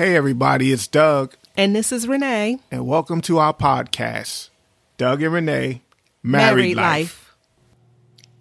Hey, 0.00 0.16
everybody, 0.16 0.72
it's 0.72 0.86
Doug, 0.86 1.34
And 1.58 1.76
this 1.76 1.92
is 1.92 2.08
Renee. 2.08 2.58
and 2.70 2.86
welcome 2.86 3.20
to 3.20 3.36
our 3.36 3.52
podcast, 3.52 4.48
Doug 4.96 5.22
and 5.22 5.30
Renee 5.30 5.82
Married, 6.22 6.78
Life. 6.78 7.34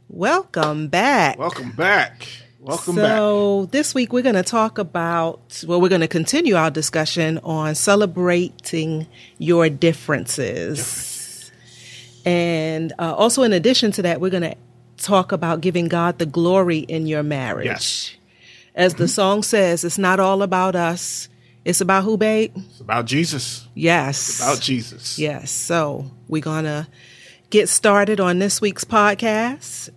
Welcome 0.07 0.87
back. 0.87 1.37
Welcome 1.37 1.71
back. 1.71 2.25
Welcome 2.61 2.95
back. 2.95 3.03
so, 3.03 3.65
this 3.71 3.93
week 3.93 4.13
we're 4.13 4.23
going 4.23 4.35
to 4.35 4.41
talk 4.43 4.77
about, 4.77 5.61
well, 5.67 5.81
we're 5.81 5.89
going 5.89 5.99
to 5.99 6.07
continue 6.07 6.55
our 6.55 6.71
discussion 6.71 7.39
on 7.39 7.75
celebrating 7.75 9.05
your 9.37 9.67
differences. 9.67 11.51
And 12.23 12.93
uh, 12.97 13.15
also, 13.15 13.43
in 13.43 13.51
addition 13.51 13.91
to 13.91 14.01
that, 14.03 14.21
we're 14.21 14.29
going 14.29 14.43
to 14.43 14.55
talk 14.95 15.33
about 15.33 15.59
giving 15.59 15.89
God 15.89 16.19
the 16.19 16.25
glory 16.25 16.77
in 16.77 17.05
your 17.05 17.21
marriage. 17.21 17.65
Yes. 17.65 18.15
As 18.75 18.93
the 18.93 19.09
song 19.09 19.43
says, 19.43 19.83
it's 19.83 19.97
not 19.97 20.21
all 20.21 20.41
about 20.41 20.77
us, 20.77 21.27
it's 21.65 21.81
about 21.81 22.03
who, 22.03 22.17
babe? 22.17 22.53
It's 22.55 22.79
about 22.79 23.05
Jesus. 23.05 23.67
Yes. 23.75 24.39
About 24.39 24.61
Jesus. 24.61 25.19
Yes. 25.19 25.51
So 25.51 26.09
we're 26.27 26.41
going 26.41 26.63
to 26.65 26.87
get 27.49 27.69
started 27.69 28.19
on 28.19 28.39
this 28.39 28.61
week's 28.61 28.83
podcast. 28.83 29.89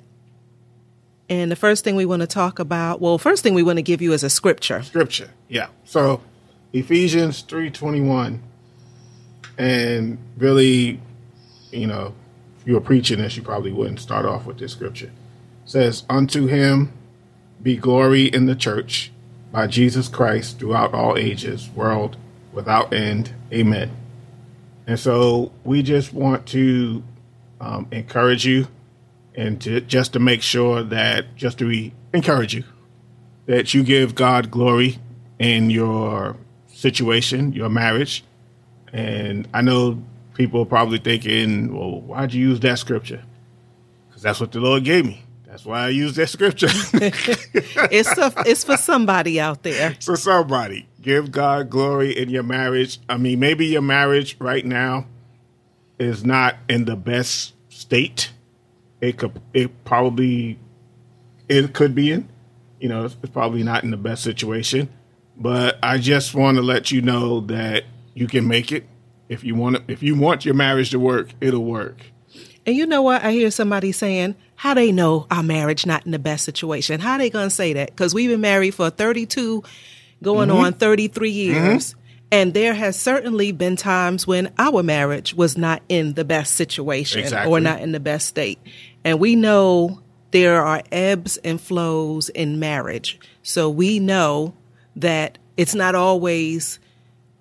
And 1.28 1.50
the 1.50 1.56
first 1.56 1.84
thing 1.84 1.96
we 1.96 2.04
want 2.04 2.20
to 2.20 2.26
talk 2.26 2.58
about, 2.58 3.00
well, 3.00 3.16
first 3.16 3.42
thing 3.42 3.54
we 3.54 3.62
want 3.62 3.78
to 3.78 3.82
give 3.82 4.02
you 4.02 4.12
is 4.12 4.22
a 4.22 4.30
scripture. 4.30 4.82
Scripture. 4.82 5.30
Yeah. 5.48 5.68
So 5.84 6.20
Ephesians 6.72 7.42
3.21. 7.44 8.40
And 9.56 10.18
really, 10.36 11.00
you 11.70 11.86
know, 11.86 12.14
if 12.60 12.66
you 12.66 12.74
were 12.74 12.80
preaching 12.80 13.18
this, 13.18 13.36
you 13.36 13.42
probably 13.42 13.72
wouldn't 13.72 14.00
start 14.00 14.26
off 14.26 14.46
with 14.46 14.58
this 14.58 14.72
scripture. 14.72 15.06
It 15.06 15.70
says, 15.70 16.04
Unto 16.10 16.46
him 16.46 16.92
be 17.62 17.76
glory 17.76 18.26
in 18.26 18.46
the 18.46 18.56
church 18.56 19.12
by 19.52 19.66
Jesus 19.66 20.08
Christ 20.08 20.58
throughout 20.58 20.94
all 20.94 21.16
ages, 21.16 21.68
world 21.70 22.16
without 22.52 22.92
end. 22.92 23.32
Amen. 23.52 23.90
And 24.86 24.98
so 24.98 25.52
we 25.62 25.82
just 25.82 26.12
want 26.12 26.46
to 26.46 27.04
um, 27.60 27.86
encourage 27.92 28.44
you 28.44 28.66
and 29.34 29.60
to 29.60 29.80
just 29.82 30.14
to 30.14 30.18
make 30.18 30.42
sure 30.42 30.82
that 30.82 31.36
just 31.36 31.58
to 31.58 31.66
re- 31.66 31.92
encourage 32.12 32.54
you 32.54 32.64
that 33.46 33.74
you 33.74 33.82
give 33.82 34.14
God 34.14 34.50
glory 34.50 34.98
in 35.38 35.70
your 35.70 36.36
situation, 36.68 37.52
your 37.52 37.68
marriage. 37.68 38.24
And 38.92 39.48
I 39.52 39.62
know 39.62 40.02
people 40.34 40.62
are 40.62 40.66
probably 40.66 40.98
thinking, 40.98 41.74
well, 41.74 42.00
why'd 42.00 42.32
you 42.32 42.48
use 42.48 42.60
that 42.60 42.78
scripture? 42.78 43.22
Because 44.08 44.22
that's 44.22 44.40
what 44.40 44.52
the 44.52 44.60
Lord 44.60 44.84
gave 44.84 45.06
me. 45.06 45.22
That's 45.52 45.66
why 45.66 45.84
I 45.84 45.88
use 45.90 46.16
that 46.16 46.30
scripture. 46.30 46.68
It's 46.94 48.16
a, 48.16 48.32
it's 48.46 48.64
for 48.64 48.78
somebody 48.78 49.38
out 49.38 49.62
there. 49.62 49.94
so 49.98 50.14
somebody 50.14 50.88
give 51.02 51.30
God 51.30 51.68
glory 51.68 52.16
in 52.16 52.30
your 52.30 52.42
marriage. 52.42 52.98
I 53.06 53.18
mean, 53.18 53.38
maybe 53.38 53.66
your 53.66 53.82
marriage 53.82 54.36
right 54.38 54.64
now 54.64 55.06
is 55.98 56.24
not 56.24 56.56
in 56.70 56.86
the 56.86 56.96
best 56.96 57.52
state. 57.68 58.32
It 59.02 59.18
could, 59.18 59.38
it 59.52 59.84
probably, 59.84 60.58
it 61.50 61.74
could 61.74 61.94
be 61.94 62.12
in. 62.12 62.30
You 62.80 62.88
know, 62.88 63.04
it's 63.04 63.14
probably 63.14 63.62
not 63.62 63.84
in 63.84 63.90
the 63.90 63.98
best 63.98 64.22
situation. 64.22 64.88
But 65.36 65.78
I 65.82 65.98
just 65.98 66.34
want 66.34 66.56
to 66.56 66.62
let 66.62 66.90
you 66.90 67.02
know 67.02 67.40
that 67.40 67.84
you 68.14 68.26
can 68.26 68.48
make 68.48 68.72
it. 68.72 68.86
If 69.28 69.44
you 69.44 69.54
want, 69.54 69.82
if 69.88 70.02
you 70.02 70.14
want 70.14 70.46
your 70.46 70.54
marriage 70.54 70.92
to 70.92 70.98
work, 70.98 71.28
it'll 71.42 71.66
work. 71.66 71.98
And 72.64 72.74
you 72.76 72.86
know 72.86 73.02
what? 73.02 73.22
I 73.22 73.32
hear 73.32 73.50
somebody 73.50 73.92
saying, 73.92 74.36
how 74.62 74.74
they 74.74 74.92
know 74.92 75.26
our 75.28 75.42
marriage 75.42 75.86
not 75.86 76.06
in 76.06 76.12
the 76.12 76.20
best 76.20 76.44
situation? 76.44 77.00
How 77.00 77.18
they 77.18 77.30
going 77.30 77.48
to 77.48 77.54
say 77.54 77.72
that? 77.72 77.88
Because 77.90 78.14
we've 78.14 78.30
been 78.30 78.40
married 78.40 78.76
for 78.76 78.90
32, 78.90 79.60
going 80.22 80.48
Mm-hmm. 80.50 80.56
on 80.66 80.72
33 80.74 81.30
years. 81.30 81.96
And 82.30 82.54
there 82.54 82.72
has 82.72 82.96
certainly 82.96 83.50
been 83.50 83.74
times 83.74 84.24
when 84.24 84.52
our 84.58 84.84
marriage 84.84 85.34
was 85.34 85.58
not 85.58 85.82
in 85.88 86.14
the 86.14 86.24
best 86.24 86.54
situation 86.54 87.22
Exactly. 87.22 87.50
or 87.52 87.58
not 87.58 87.80
in 87.80 87.90
the 87.90 87.98
best 87.98 88.28
state. 88.28 88.60
And 89.04 89.18
we 89.18 89.34
know 89.34 90.00
there 90.30 90.62
are 90.62 90.82
ebbs 90.92 91.38
and 91.38 91.60
flows 91.60 92.28
in 92.28 92.60
marriage. 92.60 93.18
So 93.42 93.68
we 93.68 93.98
know 93.98 94.54
that 94.94 95.38
it's 95.56 95.74
not 95.74 95.96
always 95.96 96.78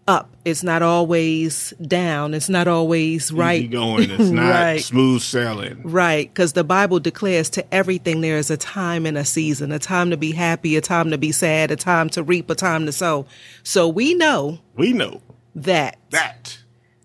up. 0.07 0.35
It's 0.45 0.63
not 0.63 0.81
always 0.81 1.71
down. 1.85 2.33
It's 2.33 2.49
not 2.49 2.67
always 2.67 3.31
right. 3.31 3.59
Easy 3.61 3.67
going. 3.67 4.09
It's 4.09 4.29
not 4.31 4.49
Right. 4.49 4.81
smooth 4.81 5.21
sailing. 5.21 5.81
Right, 5.83 6.27
because 6.33 6.53
the 6.53 6.63
Bible 6.63 6.99
declares 6.99 7.49
to 7.51 7.73
everything 7.73 8.21
there 8.21 8.37
is 8.37 8.49
a 8.49 8.57
time 8.57 9.05
and 9.05 9.17
a 9.17 9.23
season, 9.25 9.71
a 9.71 9.79
time 9.79 10.09
to 10.09 10.17
be 10.17 10.31
happy, 10.31 10.75
a 10.75 10.81
time 10.81 11.11
to 11.11 11.17
be 11.17 11.31
sad, 11.31 11.71
a 11.71 11.75
time 11.75 12.09
to 12.09 12.23
reap, 12.23 12.49
a 12.49 12.55
time 12.55 12.85
to 12.87 12.91
sow. 12.91 13.25
So 13.63 13.87
we 13.87 14.13
know 14.15 14.59
We 14.75 14.91
know 14.93 15.21
that 15.55 15.97
that. 16.09 16.57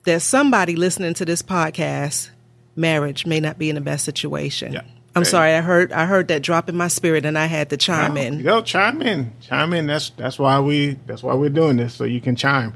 there's 0.04 0.22
somebody 0.24 0.74
listening 0.76 1.14
to 1.14 1.24
this 1.24 1.42
podcast, 1.42 2.30
marriage 2.74 3.26
may 3.26 3.40
not 3.40 3.58
be 3.58 3.68
in 3.68 3.74
the 3.74 3.80
best 3.82 4.04
situation. 4.04 4.72
Yeah. 4.72 4.82
I'm 5.14 5.22
Okay. 5.22 5.30
sorry, 5.30 5.54
I 5.54 5.60
heard 5.62 5.92
I 5.92 6.04
heard 6.06 6.28
that 6.28 6.42
drop 6.42 6.68
in 6.68 6.76
my 6.76 6.88
spirit 6.88 7.24
and 7.24 7.38
I 7.38 7.46
had 7.46 7.70
to 7.70 7.76
chime 7.78 8.18
in. 8.18 8.40
Yo, 8.40 8.60
chime 8.60 9.00
in, 9.00 9.32
chime 9.40 9.72
in. 9.72 9.86
That's 9.86 10.10
that's 10.10 10.38
why 10.38 10.60
we 10.60 10.98
that's 11.06 11.22
why 11.22 11.34
we're 11.34 11.48
doing 11.48 11.76
this, 11.78 11.94
so 11.94 12.04
you 12.04 12.20
can 12.20 12.36
chime. 12.36 12.74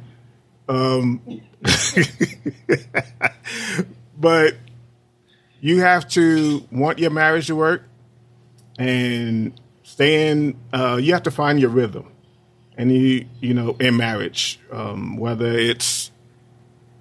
Um, 0.70 1.20
but 4.18 4.54
you 5.60 5.80
have 5.80 6.08
to 6.10 6.64
want 6.70 6.98
your 6.98 7.10
marriage 7.10 7.48
to 7.48 7.56
work 7.56 7.82
and 8.78 9.52
stay 9.82 10.28
in. 10.30 10.56
Uh, 10.72 10.98
you 11.02 11.12
have 11.12 11.24
to 11.24 11.30
find 11.30 11.60
your 11.60 11.70
rhythm, 11.70 12.10
and 12.76 12.92
you 12.92 13.26
you 13.40 13.52
know 13.54 13.76
in 13.80 13.96
marriage, 13.96 14.60
um, 14.70 15.16
whether 15.16 15.50
it's 15.50 16.10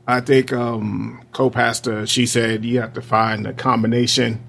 I 0.07 0.21
think 0.21 0.51
um, 0.51 1.21
co-pastor 1.31 2.07
she 2.07 2.25
said 2.25 2.65
you 2.65 2.81
have 2.81 2.93
to 2.95 3.01
find 3.01 3.45
a 3.45 3.53
combination 3.53 4.41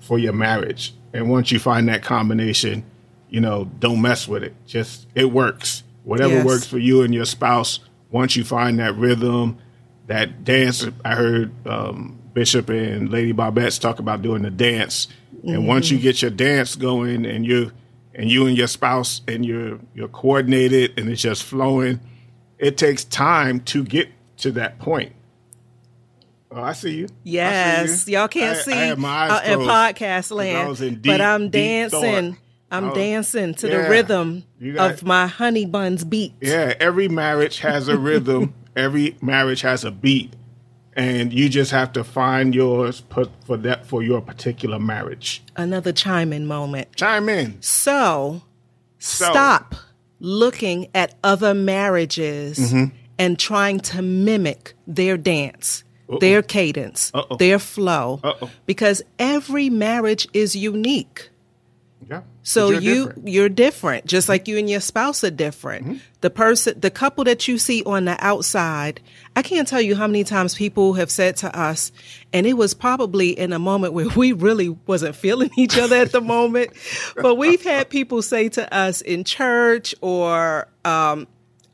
for 0.00 0.18
your 0.18 0.32
marriage. 0.32 0.94
And 1.12 1.30
once 1.30 1.50
you 1.52 1.58
find 1.58 1.88
that 1.88 2.02
combination, 2.02 2.84
you 3.30 3.40
know, 3.40 3.64
don't 3.78 4.02
mess 4.02 4.26
with 4.28 4.42
it. 4.42 4.54
Just 4.66 5.06
it 5.14 5.30
works. 5.32 5.84
Whatever 6.04 6.34
Yes. 6.34 6.46
works 6.46 6.66
for 6.66 6.78
you 6.78 7.02
and 7.02 7.14
your 7.14 7.24
spouse. 7.24 7.80
Once 8.10 8.36
you 8.36 8.44
find 8.44 8.78
that 8.78 8.94
rhythm, 8.96 9.58
that 10.06 10.44
dance. 10.44 10.86
I 11.04 11.14
heard 11.14 11.52
um, 11.66 12.18
Bishop 12.32 12.68
and 12.70 13.10
Lady 13.10 13.32
Barbettes 13.32 13.80
talk 13.80 13.98
about 13.98 14.22
doing 14.22 14.42
the 14.42 14.50
dance. 14.50 15.08
And 15.46 15.68
once 15.68 15.90
you 15.90 15.98
get 15.98 16.20
your 16.22 16.30
dance 16.30 16.74
going, 16.74 17.24
and 17.26 17.44
you 17.46 17.70
and 18.14 18.28
you 18.30 18.46
and 18.46 18.56
your 18.56 18.66
spouse 18.66 19.20
and 19.28 19.44
you're 19.46 19.78
you're 19.94 20.08
coordinated 20.08 20.98
and 20.98 21.08
it's 21.08 21.22
just 21.22 21.44
flowing, 21.44 22.00
it 22.58 22.76
takes 22.76 23.04
time 23.04 23.60
to 23.60 23.84
get 23.84 24.08
to 24.38 24.50
that 24.52 24.78
point. 24.78 25.12
Oh, 26.50 26.62
I 26.62 26.72
see 26.72 26.96
you. 26.96 27.04
I 27.04 27.06
see 27.06 27.12
Yes, 27.24 28.08
you. 28.08 28.14
y'all 28.18 28.28
can't 28.28 28.56
I- 28.56 28.60
see 28.62 28.72
I 28.72 28.76
had 28.76 28.98
my 28.98 29.08
eyes 29.08 29.30
uh, 29.48 29.52
in 29.52 29.58
podcast 29.60 30.30
land, 30.34 31.02
but 31.02 31.20
I'm 31.20 31.50
dancing. 31.50 32.32
thought. 32.32 32.42
I'm 32.70 32.86
was- 32.88 32.94
dancing 32.94 33.54
to 33.54 33.68
Yeah. 33.68 33.82
the 33.82 33.90
rhythm 33.90 34.44
got- 34.74 34.92
of 34.92 35.02
my 35.04 35.26
honey 35.26 35.64
buns 35.66 36.04
beat. 36.04 36.34
Yeah, 36.40 36.74
every 36.80 37.08
marriage 37.08 37.60
has 37.60 37.88
a 37.88 37.96
rhythm. 37.98 38.54
every 38.76 39.16
marriage 39.22 39.62
has 39.62 39.84
a 39.84 39.90
beat, 39.90 40.34
and 40.94 41.32
you 41.32 41.48
just 41.48 41.70
have 41.70 41.92
to 41.94 42.04
find 42.04 42.54
yours 42.54 43.00
put 43.00 43.30
for 43.46 43.56
that 43.58 43.86
for 43.86 44.02
your 44.02 44.20
particular 44.20 44.78
marriage. 44.78 45.42
Another 45.56 45.92
chime 45.92 46.32
in 46.32 46.46
moment. 46.46 46.94
Chime 46.96 47.28
in. 47.28 47.56
So, 47.60 48.42
So- 48.98 49.30
stop 49.30 49.74
looking 50.20 50.88
at 50.94 51.14
other 51.24 51.54
marriages 51.54 52.58
Mm-hmm. 52.58 52.84
and 53.18 53.38
trying 53.38 53.80
to 53.80 54.02
mimic 54.02 54.74
their 54.86 55.16
dance, 55.16 55.84
their 56.20 56.42
cadence, 56.42 57.10
Uh-oh. 57.14 57.36
their 57.36 57.58
flow, 57.58 58.20
Uh-oh. 58.22 58.50
because 58.66 59.02
every 59.18 59.70
marriage 59.70 60.26
is 60.34 60.54
unique. 60.56 61.30
Yeah. 62.08 62.22
So 62.48 62.70
you're 62.70 62.80
you 62.80 63.04
different. 63.06 63.28
you're 63.28 63.48
different, 63.50 64.06
just 64.06 64.26
like 64.26 64.48
you 64.48 64.56
and 64.56 64.70
your 64.70 64.80
spouse 64.80 65.22
are 65.22 65.30
different. 65.30 65.84
Mm-hmm. 65.84 65.96
The 66.22 66.30
person, 66.30 66.80
the 66.80 66.90
couple 66.90 67.24
that 67.24 67.46
you 67.46 67.58
see 67.58 67.82
on 67.84 68.06
the 68.06 68.16
outside, 68.24 69.02
I 69.36 69.42
can't 69.42 69.68
tell 69.68 69.82
you 69.82 69.94
how 69.94 70.06
many 70.06 70.24
times 70.24 70.54
people 70.54 70.94
have 70.94 71.10
said 71.10 71.36
to 71.38 71.54
us, 71.54 71.92
and 72.32 72.46
it 72.46 72.54
was 72.54 72.72
probably 72.72 73.38
in 73.38 73.52
a 73.52 73.58
moment 73.58 73.92
where 73.92 74.08
we 74.16 74.32
really 74.32 74.70
wasn't 74.86 75.14
feeling 75.14 75.50
each 75.58 75.76
other 75.76 75.96
at 75.96 76.12
the 76.12 76.22
moment, 76.22 76.70
but 77.16 77.34
we've 77.34 77.62
had 77.62 77.90
people 77.90 78.22
say 78.22 78.48
to 78.48 78.74
us 78.74 79.02
in 79.02 79.24
church 79.24 79.94
or 80.00 80.68
um, 80.86 81.26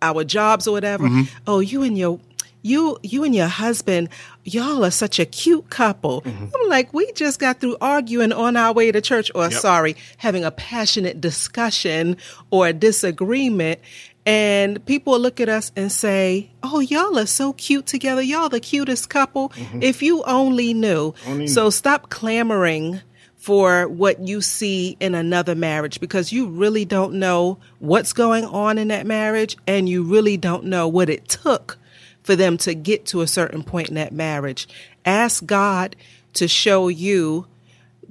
our 0.03 0.25
jobs 0.25 0.67
or 0.67 0.73
whatever, 0.73 1.05
Mm-hmm. 1.07 1.23
"Oh, 1.47 1.61
you 1.61 1.85
and 1.85 1.97
your." 1.97 2.19
You, 2.67 2.97
you 3.03 3.25
and 3.25 3.35
your 3.35 3.47
husband, 3.47 4.09
y'all 4.45 4.85
are 4.85 4.91
such 4.91 5.19
a 5.19 5.25
cute 5.27 5.71
couple. 5.71 6.23
Mm-hmm. 6.23 6.47
I'm 6.55 6.69
like, 6.69 6.93
we 6.93 7.11
just 7.13 7.41
got 7.41 7.61
through 7.61 7.77
arguing 7.81 8.33
on 8.33 8.57
our 8.57 8.73
way 8.73 8.93
to 8.93 9.01
church, 9.01 9.31
or 9.35 9.45
Yep. 9.45 9.53
sorry, 9.53 9.97
having 10.19 10.45
a 10.45 10.51
passionate 10.51 11.21
discussion 11.21 12.17
or 12.51 12.69
a 12.69 12.73
disagreement. 12.73 13.81
And 14.27 14.85
people 14.87 15.19
look 15.19 15.39
at 15.41 15.51
us 15.51 15.71
and 15.77 15.93
say, 15.93 16.51
Oh, 16.63 16.81
y'all 16.81 17.19
are 17.19 17.27
so 17.27 17.53
cute 17.55 17.87
together. 17.87 18.23
Y'all 18.23 18.49
the 18.49 18.61
cutest 18.61 19.11
couple. 19.11 19.53
If 19.81 20.03
you 20.03 20.23
only 20.25 20.73
knew. 20.73 21.13
Mm-hmm. 21.13 21.31
Only 21.31 21.47
so 21.47 21.69
stop 21.71 22.09
clamoring 22.09 23.01
for 23.37 23.87
what 23.89 24.27
you 24.27 24.41
see 24.41 24.97
in 25.01 25.15
another 25.15 25.55
marriage 25.55 26.01
because 26.01 26.33
you 26.33 26.47
really 26.47 26.87
don't 26.87 27.13
know 27.13 27.59
what's 27.79 28.15
going 28.15 28.47
on 28.47 28.79
in 28.79 28.89
that 28.89 29.07
marriage 29.07 29.59
and 29.67 29.87
you 29.87 30.03
really 30.03 30.39
don't 30.39 30.65
know 30.65 30.89
what 30.89 31.11
it 31.11 31.29
took 31.29 31.77
for 32.25 32.35
them 32.35 32.57
to 32.59 32.75
get 32.75 33.07
to 33.07 33.21
a 33.21 33.27
certain 33.27 33.63
point 33.63 33.91
in 33.91 33.95
that 33.95 34.13
marriage. 34.13 34.67
Ask 35.05 35.47
God 35.47 35.95
to 36.33 36.49
show 36.49 36.89
you 36.89 37.47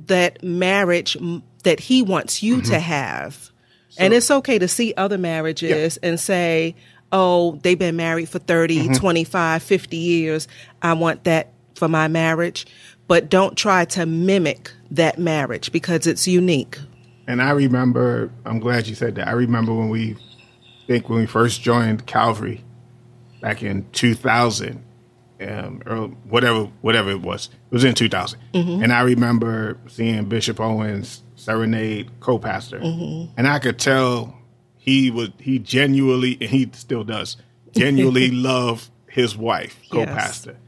that 0.05 0.41
marriage 0.43 1.17
that 1.63 1.81
He 1.81 2.01
wants 2.01 2.41
you 2.41 2.57
mm-hmm. 2.57 2.71
to 2.71 2.79
have. 2.79 3.35
So, 3.89 4.03
and 4.03 4.13
it's 4.13 4.31
okay 4.31 4.57
to 4.57 4.67
see 4.67 4.93
other 4.95 5.17
marriages 5.17 5.99
yeah. 6.01 6.09
and 6.09 6.19
say, 6.19 6.75
oh, 7.11 7.59
they've 7.63 7.77
been 7.77 7.95
married 7.95 8.29
for 8.29 8.39
30, 8.39 8.79
mm-hmm. 8.79 8.93
25, 8.93 9.61
50 9.61 9.97
years. 9.97 10.47
I 10.81 10.93
want 10.93 11.25
that 11.25 11.51
for 11.75 11.87
my 11.87 12.07
marriage. 12.07 12.65
But 13.07 13.29
don't 13.29 13.57
try 13.57 13.85
to 13.85 14.05
mimic 14.05 14.71
that 14.91 15.19
marriage 15.19 15.71
because 15.71 16.07
it's 16.07 16.27
unique. 16.27 16.79
And 17.27 17.41
I 17.41 17.51
remember, 17.51 18.31
I'm 18.45 18.59
glad 18.59 18.87
you 18.87 18.95
said 18.95 19.15
that. 19.15 19.27
I 19.27 19.31
remember 19.31 19.73
when 19.73 19.89
we, 19.89 20.13
I 20.13 20.87
think 20.87 21.09
when 21.09 21.19
we 21.19 21.25
first 21.25 21.61
joined 21.61 22.05
Calvary 22.05 22.63
back 23.43 23.61
in 23.61 23.85
2000, 23.91 24.81
um, 25.41 25.83
or 25.85 26.07
whatever, 26.29 26.71
whatever 26.79 27.11
it 27.11 27.21
was. 27.21 27.49
It 27.69 27.73
was 27.73 27.83
in 27.83 27.93
2000. 27.93 28.39
Mm-hmm. 28.53 28.83
And 28.83 28.93
I 28.93 29.01
remember 29.01 29.77
seeing 29.87 30.29
Bishop 30.29 30.61
Owens 30.61 31.23
serenade 31.35 32.09
co-pastor. 32.21 32.79
Mm-hmm. 32.79 33.33
And 33.35 33.45
I 33.45 33.59
could 33.59 33.77
tell 33.77 34.33
he 34.77 35.11
was 35.11 35.29
he 35.39 35.59
genuinely, 35.59 36.37
and 36.39 36.49
he 36.49 36.69
still 36.71 37.03
does, 37.03 37.35
genuinely 37.73 38.31
love 38.31 38.89
his 39.09 39.35
wife, 39.35 39.77
co-pastor. 39.91 40.51
Yes. 40.51 40.59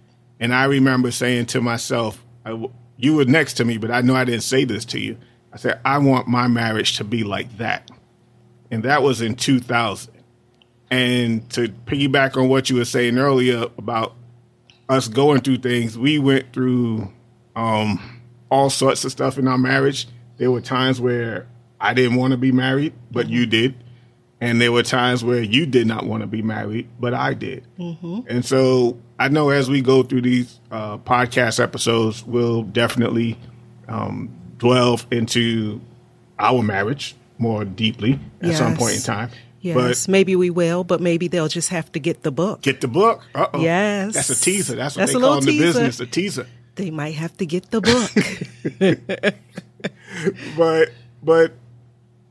And 0.42 0.54
I 0.54 0.66
remember 0.66 1.12
saying 1.12 1.46
to 1.48 1.62
myself, 1.62 2.22
I, 2.46 2.62
you 2.98 3.16
were 3.16 3.24
next 3.24 3.54
to 3.54 3.66
me, 3.66 3.78
but 3.78 3.90
I 3.90 4.02
know 4.02 4.16
I 4.16 4.26
didn't 4.26 4.44
say 4.44 4.66
this 4.66 4.84
to 4.86 5.00
you. 5.00 5.18
I 5.54 5.58
said, 5.58 5.80
I 5.86 5.98
want 6.00 6.28
my 6.28 6.50
marriage 6.50 6.98
to 6.98 7.06
be 7.06 7.24
like 7.24 7.58
that. 7.58 7.90
And 8.70 8.84
that 8.84 9.02
was 9.02 9.22
in 9.22 9.36
2000. 9.36 10.14
And 10.92 11.50
to 11.52 11.70
piggyback 11.70 12.38
on 12.38 12.48
what 12.48 12.70
you 12.70 12.78
were 12.78 12.86
saying 12.86 13.18
earlier 13.18 13.66
about 13.78 14.14
us 14.88 15.08
going 15.08 15.42
through 15.42 15.58
things, 15.58 15.98
we 15.98 16.20
went 16.20 16.54
through 16.54 17.12
um, 17.56 18.22
all 18.50 18.70
sorts 18.70 19.04
of 19.04 19.12
stuff 19.12 19.38
in 19.38 19.48
our 19.48 19.58
marriage. 19.58 20.08
There 20.38 20.52
were 20.52 20.62
times 20.62 21.02
where 21.02 21.48
I 21.80 21.94
didn't 21.94 22.18
want 22.18 22.32
to 22.32 22.38
be 22.38 22.52
married, 22.52 22.94
but 23.12 23.30
you 23.30 23.46
did. 23.46 23.76
And 24.42 24.62
there 24.62 24.72
were 24.72 24.84
times 24.84 25.24
where 25.24 25.42
you 25.42 25.66
did 25.66 25.88
not 25.88 26.06
want 26.06 26.22
to 26.22 26.28
be 26.28 26.42
married, 26.42 26.88
but 27.00 27.14
I 27.14 27.34
did. 27.34 27.66
Mm-hmm. 27.80 28.22
And 28.28 28.46
so 28.46 28.98
I 29.18 29.30
know 29.30 29.50
as 29.50 29.70
we 29.70 29.82
go 29.82 30.04
through 30.04 30.22
these 30.22 30.60
uh, 30.72 30.98
podcast 31.00 31.60
episodes, 31.60 32.24
we'll 32.26 32.64
definitely 32.64 33.38
um, 33.88 34.30
delve 34.58 35.08
into 35.10 35.82
our 36.38 36.62
marriage 36.62 37.16
more 37.38 37.66
deeply 37.66 38.20
at 38.42 38.50
yes. 38.50 38.58
some 38.58 38.76
point 38.76 38.96
in 38.96 39.02
time. 39.02 39.30
Yes, 39.66 40.06
but 40.06 40.12
maybe 40.12 40.36
we 40.36 40.52
will, 40.52 40.84
but 40.84 41.02
maybe 41.02 41.28
they'll 41.28 41.48
just 41.48 41.70
have 41.70 41.92
to 41.94 42.00
get 42.00 42.22
the 42.22 42.32
book. 42.32 42.62
Get 42.62 42.82
the 42.82 42.88
book. 42.88 43.24
Uh-oh. 43.34 43.62
Yes, 43.62 44.14
that's 44.14 44.30
a 44.30 44.40
teaser. 44.40 44.76
That's 44.76 44.96
what 44.96 45.08
that's 45.08 45.14
they 45.14 45.20
call 45.20 45.40
in 45.40 45.46
the 45.46 45.58
business 45.58 46.00
a 46.00 46.06
teaser. 46.06 46.46
They 46.76 46.92
might 46.92 47.16
have 47.16 47.36
to 47.38 47.48
get 47.48 47.72
the 47.72 47.82
book. 47.82 48.12
but 50.56 50.92
but 51.24 51.54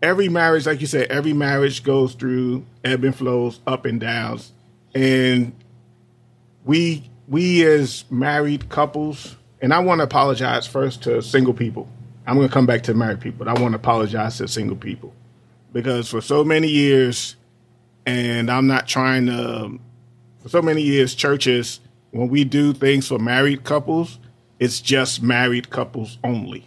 every 0.01 0.29
marriage, 0.29 0.65
like 0.67 0.81
you 0.81 0.87
said, 0.87 1.11
every 1.11 1.33
marriage 1.33 1.83
goes 1.83 2.15
through 2.15 2.65
ebb 2.85 3.03
and 3.03 3.17
flows, 3.17 3.59
up 3.67 3.85
and 3.85 3.99
downs, 3.99 4.53
and 4.95 5.53
we 6.65 7.11
we 7.27 7.67
as 7.67 8.05
married 8.11 8.69
couples, 8.69 9.35
and 9.61 9.75
I 9.75 9.81
want 9.81 9.99
to 9.99 10.05
apologize 10.05 10.69
first 10.69 11.03
to 11.03 11.21
single 11.21 11.55
people. 11.55 11.89
I'm 12.29 12.37
going 12.37 12.47
to 12.47 12.55
come 12.55 12.67
back 12.67 12.85
to 12.85 12.95
married 12.95 13.21
people. 13.21 13.49
I 13.49 13.55
want 13.55 13.73
to 13.73 13.77
apologize 13.77 14.39
to 14.39 14.47
single 14.47 14.77
people 14.77 15.13
because 15.75 16.09
for 16.09 16.23
so 16.23 16.43
many 16.43 16.69
years, 16.69 17.37
and 18.07 18.51
I'm 18.51 18.67
not 18.67 18.89
trying 18.89 19.27
to. 19.27 19.79
For 20.41 20.49
so 20.51 20.63
many 20.63 20.83
years, 20.83 21.15
churches 21.15 21.81
when 22.15 22.29
we 22.29 22.45
do 22.45 22.73
things 22.73 23.09
for 23.09 23.19
married 23.19 23.65
couples, 23.65 24.21
it's 24.61 24.81
just 24.81 25.21
married 25.23 25.69
couples 25.71 26.19
only. 26.23 26.65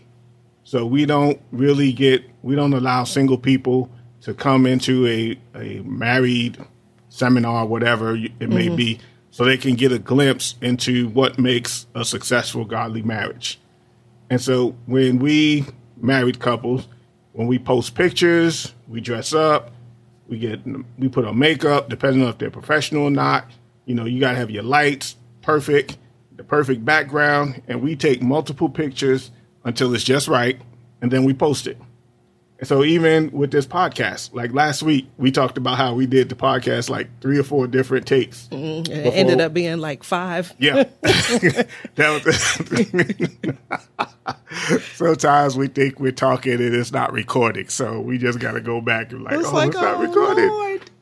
So 0.63 0.85
we 0.85 1.05
don't 1.05 1.41
really 1.51 1.93
get 1.93 2.23
we 2.43 2.55
don't 2.55 2.73
allow 2.73 3.05
single 3.05 3.37
people 3.37 3.89
to 4.21 4.33
come 4.33 4.65
into 4.65 5.07
a 5.07 5.39
a 5.55 5.81
married 5.83 6.57
seminar, 7.09 7.65
whatever 7.65 8.15
it 8.15 8.49
may 8.49 8.67
mm-hmm. 8.67 8.75
be, 8.75 8.99
so 9.31 9.45
they 9.45 9.57
can 9.57 9.75
get 9.75 9.93
a 9.93 9.99
glimpse 9.99 10.55
into 10.61 11.07
what 11.09 11.39
makes 11.39 11.87
a 11.95 12.03
successful 12.03 12.65
godly 12.65 13.01
marriage. 13.01 13.59
And 14.29 14.41
so 14.41 14.75
when 14.85 15.19
we 15.19 15.65
married 15.95 16.39
couples, 16.39 16.87
when 17.37 17.45
we 17.45 17.59
post 17.59 17.93
pictures, 17.93 18.73
we 18.87 18.99
dress 18.99 19.31
up, 19.31 19.69
we 20.27 20.39
get 20.39 20.59
we 20.97 21.07
put 21.07 21.23
on 21.23 21.37
makeup, 21.37 21.87
depending 21.87 22.23
on 22.23 22.29
if 22.29 22.39
they're 22.39 22.49
professional 22.49 23.03
or 23.03 23.11
not. 23.11 23.45
You 23.85 23.93
know, 23.93 24.05
you 24.05 24.19
gotta 24.19 24.37
have 24.37 24.49
your 24.49 24.63
lights 24.63 25.15
perfect, 25.43 25.99
the 26.35 26.43
perfect 26.43 26.83
background, 26.83 27.61
and 27.67 27.83
we 27.83 27.95
take 27.95 28.23
multiple 28.23 28.69
pictures 28.69 29.29
until 29.63 29.93
it's 29.93 30.03
just 30.03 30.27
right, 30.27 30.59
and 30.99 31.11
then 31.11 31.25
we 31.25 31.33
post 31.35 31.67
it. 31.67 31.77
So 32.63 32.83
even 32.83 33.29
with 33.31 33.51
this 33.51 33.67
podcast, 33.67 34.33
like 34.33 34.51
last 34.51 34.81
week, 34.81 35.07
we 35.17 35.31
talked 35.31 35.59
about 35.59 35.77
how 35.77 35.93
we 35.93 36.07
did 36.07 36.29
the 36.29 36.35
podcast 36.35 36.89
like 36.89 37.07
three 37.21 37.37
or 37.37 37.43
four 37.43 37.67
different 37.67 38.07
takes. 38.07 38.47
Mm-hmm. 38.51 38.91
It 38.91 39.13
ended 39.13 39.39
up 39.41 39.53
being 39.53 39.77
like 39.77 40.03
five. 40.03 40.55
Yeah. 40.57 40.85
that 41.01 41.67
was, 42.25 42.35
sometimes 44.95 45.55
we 45.55 45.67
think 45.67 45.99
we're 45.99 46.11
talking 46.11 46.53
and 46.53 46.73
it's 46.73 46.91
not 46.91 47.13
recording, 47.13 47.69
so 47.69 47.99
we 47.99 48.17
just 48.17 48.39
got 48.39 48.53
to 48.53 48.61
go 48.61 48.81
back 48.81 49.11
and 49.11 49.23
like, 49.23 49.35
it's 49.35 49.49
oh, 49.49 49.53
like, 49.53 49.67
it's 49.67 49.77
not 49.77 49.97
oh, 49.97 50.01
recorded. 50.01 50.49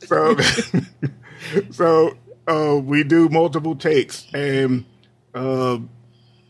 So, 0.04 0.36
so 1.72 2.18
uh, 2.48 2.78
we 2.80 3.06
do 3.06 3.30
multiple 3.30 3.78
takes 3.78 4.28
and 4.34 4.84
uh, 5.34 5.80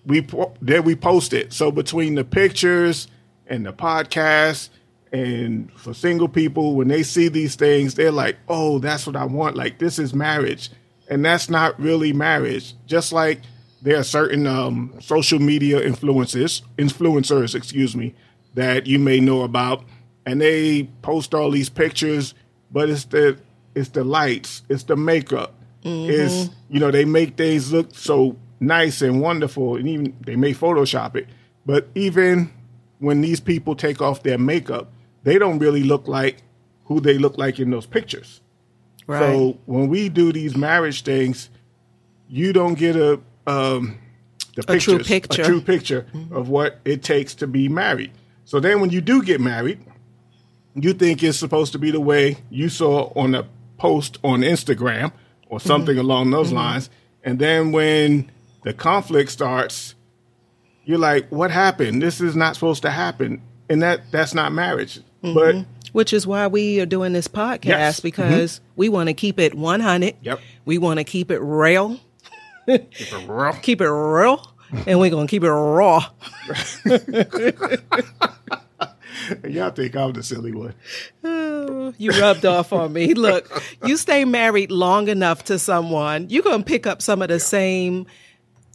we 0.06 0.28
then 0.62 0.84
we 0.84 0.96
post 0.96 1.34
it. 1.34 1.54
So 1.54 1.72
between 1.72 2.16
the 2.16 2.24
pictures 2.24 3.08
and 3.46 3.63
the 3.66 3.74
podcast 3.74 4.69
and 5.15 5.71
for 5.71 5.94
single 5.94 6.27
people, 6.27 6.75
when 6.75 6.89
they 6.89 7.01
see 7.01 7.29
these 7.29 7.56
things, 7.56 7.95
they're 7.95 8.12
like, 8.12 8.35
oh, 8.50 8.79
that's 8.79 9.07
what 9.07 9.15
I 9.15 9.23
want. 9.23 9.56
Like, 9.56 9.79
this 9.79 9.97
is 9.97 10.13
marriage. 10.13 10.69
And 11.09 11.23
that's 11.23 11.50
not 11.50 11.79
really 11.79 12.12
marriage. 12.12 12.73
Just 12.85 13.13
like 13.13 13.39
there 13.81 13.97
are 13.97 14.03
certain 14.03 14.45
um, 14.45 14.94
social 15.00 15.39
media 15.39 15.81
influences, 15.81 16.63
influencers, 16.77 17.56
excuse 17.56 17.95
me, 17.95 18.13
that 18.56 18.88
you 18.88 19.00
may 19.00 19.21
know 19.21 19.44
about, 19.44 19.85
and 20.25 20.41
they 20.41 20.89
post 21.01 21.33
all 21.33 21.50
these 21.50 21.69
pictures, 21.69 22.33
but 22.69 22.89
it's 22.89 23.06
the 23.06 23.38
it's 23.73 23.89
the 23.89 24.03
lights, 24.03 24.63
it's 24.67 24.83
the 24.83 24.97
makeup, 24.97 25.53
mm-hmm. 25.83 26.12
it's 26.12 26.50
you 26.69 26.79
know 26.79 26.91
they 26.91 27.05
make 27.05 27.38
things 27.38 27.72
look 27.72 27.95
so 27.95 28.36
nice 28.60 29.01
and 29.01 29.22
wonderful, 29.22 29.77
and 29.77 29.88
even 29.88 30.13
they 30.25 30.36
may 30.36 30.53
Photoshop 30.53 31.15
it. 31.15 31.27
But 31.65 31.88
even 31.95 32.51
when 33.00 33.22
these 33.22 33.39
people 33.39 33.75
take 33.75 34.01
off 34.01 34.24
their 34.24 34.39
makeup, 34.39 34.91
they 35.25 35.38
don't 35.38 35.60
really 35.60 35.84
look 35.84 36.08
like 36.08 36.38
who 36.86 37.01
they 37.01 37.17
look 37.17 37.38
like 37.38 37.60
in 37.60 37.72
those 37.72 37.86
pictures. 37.86 38.39
Right. 39.08 39.20
So 39.20 39.60
when 39.65 39.89
we 39.89 40.08
do 40.08 40.32
these 40.32 40.55
marriage 40.55 41.03
things, 41.03 41.50
you 42.29 42.53
don't 42.53 42.75
get 42.75 42.96
a 42.96 43.20
um, 43.46 43.98
the 44.55 44.72
a 44.72 44.79
true 44.79 45.00
picture, 45.00 45.41
a 45.41 45.46
true 45.46 45.62
picture 45.62 46.05
mm-hmm. 46.13 46.36
of 46.36 46.48
what 46.50 46.79
it 46.86 47.03
takes 47.03 47.36
to 47.36 47.48
be 47.48 47.67
married. 47.67 48.12
So 48.46 48.60
then, 48.60 48.79
when 48.79 48.89
you 48.89 49.01
do 49.01 49.22
get 49.22 49.41
married, 49.41 49.79
you 50.75 50.94
think 50.94 51.22
it's 51.24 51.38
supposed 51.38 51.72
to 51.74 51.79
be 51.79 51.91
the 51.91 52.00
way 52.00 52.38
you 52.50 52.70
saw 52.70 53.12
on 53.15 53.36
a 53.36 53.48
post 53.77 54.17
on 54.24 54.41
Instagram 54.41 55.12
or 55.48 55.60
mm-hmm. 55.60 55.67
something 55.67 55.96
mm-hmm. 55.96 56.05
along 56.05 56.32
those 56.32 56.48
mm-hmm. 56.48 56.58
lines. 56.58 56.89
And 57.24 57.39
then 57.39 57.72
when 57.72 58.32
the 58.63 58.74
conflict 58.74 59.32
starts, 59.32 59.96
you're 60.86 61.00
like, 61.00 61.27
"What 61.29 61.51
happened? 61.51 62.01
This 62.01 62.22
is 62.22 62.36
not 62.36 62.55
supposed 62.55 62.84
to 62.84 62.91
happen." 62.91 63.41
And 63.70 63.82
that 63.82 64.12
that's 64.12 64.34
not 64.34 64.51
marriage. 64.51 65.00
Mm-hmm. 65.25 65.60
But 65.60 65.65
which 65.96 66.12
is 66.12 66.27
why 66.27 66.48
we 66.48 66.82
are 66.82 66.86
doing 66.86 67.13
this 67.13 67.29
podcast 67.29 67.65
yes. 67.65 68.01
because 68.01 68.60
mm-hmm. 68.60 68.65
we 68.75 68.89
want 68.89 69.08
to 69.08 69.13
keep 69.13 69.39
it 69.39 69.55
100. 69.55 70.15
Yep. 70.22 70.41
We 70.65 70.77
want 70.77 71.00
to 71.00 71.05
keep 71.05 71.32
it 71.32 71.39
real. 71.39 72.01
keep 72.67 72.91
it 72.91 73.27
real. 73.29 73.53
keep 73.62 73.79
it 73.79 73.89
real. 73.89 74.53
and 74.86 75.00
we're 75.00 75.10
going 75.10 75.27
to 75.27 75.32
keep 75.32 75.44
it 75.44 75.50
raw. 75.50 76.05
Y'all 79.48 79.72
think 79.72 79.96
I'm 79.96 80.12
the 80.12 80.22
silly 80.22 80.51
one. 80.51 80.74
you 81.98 82.12
rubbed 82.12 82.46
off 82.46 82.74
on 82.74 82.91
me. 82.91 83.13
Look, 83.13 83.50
you 83.86 83.96
stay 83.96 84.25
married 84.25 84.72
long 84.72 85.08
enough 85.08 85.46
to 85.46 85.58
someone, 85.58 86.29
you're 86.29 86.44
going 86.44 86.60
to 86.60 86.65
pick 86.65 86.86
up 86.86 87.01
some 87.01 87.22
of 87.22 87.29
the 87.29 87.39
same 87.39 88.05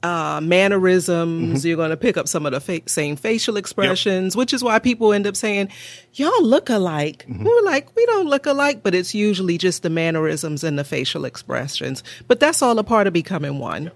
uh, 0.02 0.40
mannerisms. 0.42 1.58
Mm-hmm. 1.58 1.68
You're 1.68 1.76
going 1.76 1.90
to 1.90 1.96
pick 1.96 2.16
up 2.16 2.28
some 2.28 2.46
of 2.46 2.52
the 2.52 2.60
fa- 2.60 2.88
same 2.88 3.16
facial 3.16 3.56
expressions, 3.56 4.34
yep. 4.34 4.38
which 4.38 4.52
is 4.52 4.64
why 4.64 4.78
people 4.78 5.12
end 5.12 5.26
up 5.26 5.36
saying, 5.36 5.68
"Y'all 6.14 6.44
look 6.44 6.70
alike." 6.70 7.26
Mm-hmm. 7.28 7.44
We're 7.44 7.62
like, 7.62 7.94
we 7.96 8.06
don't 8.06 8.26
look 8.26 8.46
alike, 8.46 8.82
but 8.82 8.94
it's 8.94 9.14
usually 9.14 9.58
just 9.58 9.82
the 9.82 9.90
mannerisms 9.90 10.64
and 10.64 10.78
the 10.78 10.84
facial 10.84 11.24
expressions. 11.24 12.02
But 12.28 12.40
that's 12.40 12.62
all 12.62 12.78
a 12.78 12.84
part 12.84 13.06
of 13.06 13.12
becoming 13.12 13.58
one. 13.58 13.90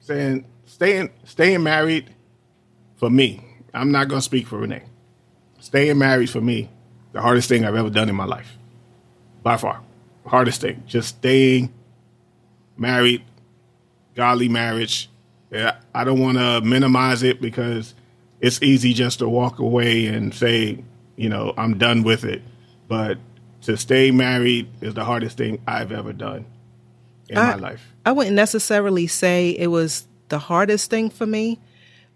Saying 0.00 0.44
staying 0.66 1.10
staying 1.24 1.62
married 1.62 2.14
for 2.96 3.10
me, 3.10 3.44
I'm 3.72 3.90
not 3.90 4.08
going 4.08 4.20
to 4.20 4.24
speak 4.24 4.46
for 4.46 4.58
Renee. 4.58 4.84
Staying 5.60 5.98
married 5.98 6.30
for 6.30 6.40
me, 6.40 6.68
the 7.12 7.20
hardest 7.20 7.48
thing 7.48 7.64
I've 7.64 7.74
ever 7.74 7.90
done 7.90 8.08
in 8.08 8.14
my 8.14 8.26
life, 8.26 8.56
by 9.42 9.56
far, 9.56 9.80
hardest 10.26 10.60
thing. 10.60 10.82
Just 10.86 11.08
staying 11.08 11.72
married, 12.76 13.22
godly 14.14 14.48
marriage. 14.48 15.08
Yeah, 15.54 15.76
I 15.94 16.02
don't 16.02 16.18
want 16.18 16.36
to 16.36 16.60
minimize 16.62 17.22
it 17.22 17.40
because 17.40 17.94
it's 18.40 18.60
easy 18.60 18.92
just 18.92 19.20
to 19.20 19.28
walk 19.28 19.60
away 19.60 20.06
and 20.06 20.34
say, 20.34 20.82
you 21.14 21.28
know, 21.28 21.54
I'm 21.56 21.78
done 21.78 22.02
with 22.02 22.24
it. 22.24 22.42
But 22.88 23.18
to 23.62 23.76
stay 23.76 24.10
married 24.10 24.68
is 24.80 24.94
the 24.94 25.04
hardest 25.04 25.36
thing 25.36 25.62
I've 25.66 25.92
ever 25.92 26.12
done 26.12 26.44
in 27.28 27.38
I, 27.38 27.52
my 27.52 27.54
life. 27.54 27.94
I 28.04 28.10
wouldn't 28.10 28.34
necessarily 28.34 29.06
say 29.06 29.50
it 29.50 29.68
was 29.68 30.08
the 30.28 30.40
hardest 30.40 30.90
thing 30.90 31.08
for 31.08 31.24
me, 31.24 31.60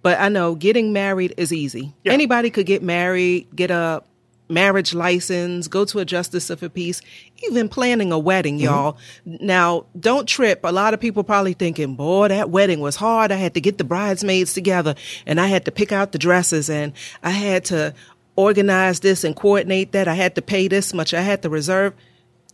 but 0.02 0.18
I 0.18 0.28
know 0.28 0.57
getting 0.57 0.92
married 0.92 1.35
is 1.37 1.52
easy. 1.52 1.95
Yeah. 2.02 2.12
Anybody 2.12 2.50
could 2.50 2.66
get 2.66 2.83
married, 2.83 3.47
get 3.54 3.71
a 3.71 4.02
marriage 4.48 4.94
license, 4.94 5.68
go 5.68 5.84
to 5.84 5.98
a 5.98 6.04
justice 6.04 6.50
of 6.50 6.62
a 6.62 6.70
peace, 6.70 7.00
even 7.44 7.68
planning 7.68 8.12
a 8.12 8.18
wedding, 8.18 8.56
mm-hmm. 8.56 8.64
y'all. 8.64 8.98
Now, 9.24 9.86
don't 9.98 10.26
trip. 10.26 10.60
A 10.64 10.72
lot 10.72 10.94
of 10.94 11.00
people 11.00 11.24
probably 11.24 11.52
thinking, 11.52 11.94
boy, 11.94 12.28
that 12.28 12.50
wedding 12.50 12.80
was 12.80 12.96
hard. 12.96 13.32
I 13.32 13.36
had 13.36 13.54
to 13.54 13.60
get 13.60 13.78
the 13.78 13.84
bridesmaids 13.84 14.54
together 14.54 14.94
and 15.26 15.40
I 15.40 15.46
had 15.46 15.64
to 15.66 15.70
pick 15.70 15.92
out 15.92 16.12
the 16.12 16.18
dresses 16.18 16.70
and 16.70 16.92
I 17.22 17.30
had 17.30 17.64
to 17.66 17.94
organize 18.36 19.00
this 19.00 19.24
and 19.24 19.34
coordinate 19.34 19.92
that. 19.92 20.08
I 20.08 20.14
had 20.14 20.34
to 20.36 20.42
pay 20.42 20.68
this 20.68 20.94
much. 20.94 21.12
I 21.12 21.22
had 21.22 21.42
to 21.42 21.50
reserve. 21.50 21.94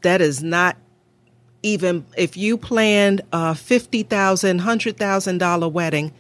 That 0.03 0.21
is 0.21 0.43
not 0.43 0.77
even 1.63 2.05
if 2.17 2.37
you 2.37 2.59
planned 2.59 3.23
a 3.33 3.53
$50,000, 3.53 4.07
$100,000 4.61 5.73
wedding, 5.73 6.13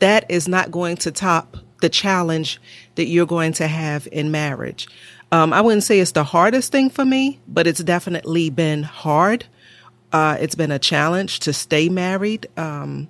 that 0.00 0.30
is 0.30 0.46
not 0.46 0.70
going 0.70 0.96
to 0.98 1.10
top 1.10 1.56
the 1.80 1.88
challenge 1.88 2.60
that 2.94 3.06
you're 3.06 3.26
going 3.26 3.52
to 3.54 3.66
have 3.66 4.08
in 4.12 4.30
marriage. 4.30 4.88
Um, 5.32 5.52
I 5.52 5.60
wouldn't 5.60 5.84
say 5.84 6.00
it's 6.00 6.12
the 6.12 6.24
hardest 6.24 6.72
thing 6.72 6.90
for 6.90 7.04
me, 7.04 7.40
but 7.46 7.66
it's 7.66 7.82
definitely 7.82 8.50
been 8.50 8.82
hard. 8.82 9.46
Uh, 10.12 10.36
it's 10.40 10.56
been 10.56 10.72
a 10.72 10.78
challenge 10.78 11.40
to 11.40 11.52
stay 11.52 11.88
married. 11.88 12.48
Um, 12.56 13.08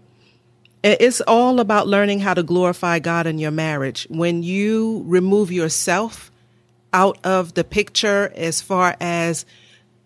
it's 0.82 1.20
all 1.22 1.60
about 1.60 1.86
learning 1.88 2.20
how 2.20 2.34
to 2.34 2.42
glorify 2.42 2.98
God 2.98 3.26
in 3.26 3.38
your 3.38 3.50
marriage. 3.50 4.06
When 4.10 4.42
you 4.42 5.02
remove 5.06 5.52
yourself 5.52 6.30
out 6.92 7.18
of 7.24 7.54
the 7.54 7.64
picture 7.64 8.32
as 8.34 8.60
far 8.60 8.96
as 9.00 9.44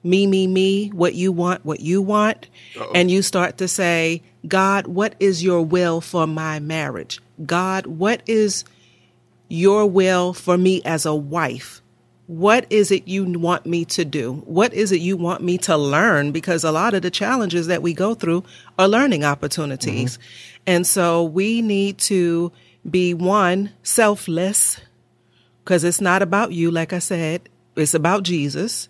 me, 0.03 0.27
me, 0.27 0.47
me, 0.47 0.89
what 0.89 1.15
you 1.15 1.33
want, 1.33 1.65
what 1.65 1.81
you 1.81 2.03
want, 2.03 2.49
and 2.95 3.11
you 3.11 3.23
start 3.23 3.59
to 3.59 3.69
say, 3.69 4.23
God, 4.47 4.87
what 4.87 5.15
is 5.19 5.43
your 5.43 5.63
will 5.63 6.01
for 6.01 6.27
my 6.27 6.61
marriage? 6.61 7.21
God, 7.45 7.87
what 7.87 8.23
is 8.27 8.65
your 9.49 9.87
will 9.87 10.33
for 10.33 10.57
me 10.59 10.83
as 10.85 11.07
a 11.07 11.15
wife? 11.15 11.81
What 12.27 12.67
is 12.71 12.91
it 12.91 13.07
you 13.07 13.25
want 13.25 13.67
me 13.67 13.85
to 13.87 14.05
do? 14.05 14.43
What 14.47 14.73
is 14.73 14.93
it 14.93 15.01
you 15.01 15.17
want 15.17 15.43
me 15.43 15.59
to 15.59 15.77
learn? 15.77 16.33
Because 16.33 16.65
a 16.65 16.73
lot 16.73 16.95
of 16.95 17.03
the 17.03 17.11
challenges 17.11 17.67
that 17.67 17.83
we 17.83 17.93
go 17.93 18.15
through 18.15 18.45
are 18.79 18.89
learning 18.89 19.25
opportunities. 19.25 20.19
And 20.67 20.87
so 20.87 21.23
we 21.23 21.61
need 21.61 21.99
to 21.99 22.51
be 22.89 23.13
one, 23.13 23.71
selfless, 23.83 24.81
because 25.63 25.85
it's 25.85 26.01
not 26.01 26.23
about 26.23 26.53
you, 26.53 26.71
like 26.71 26.93
I 26.93 26.99
said, 26.99 27.49
it's 27.77 27.95
about 27.95 28.23
Jesus. 28.23 28.89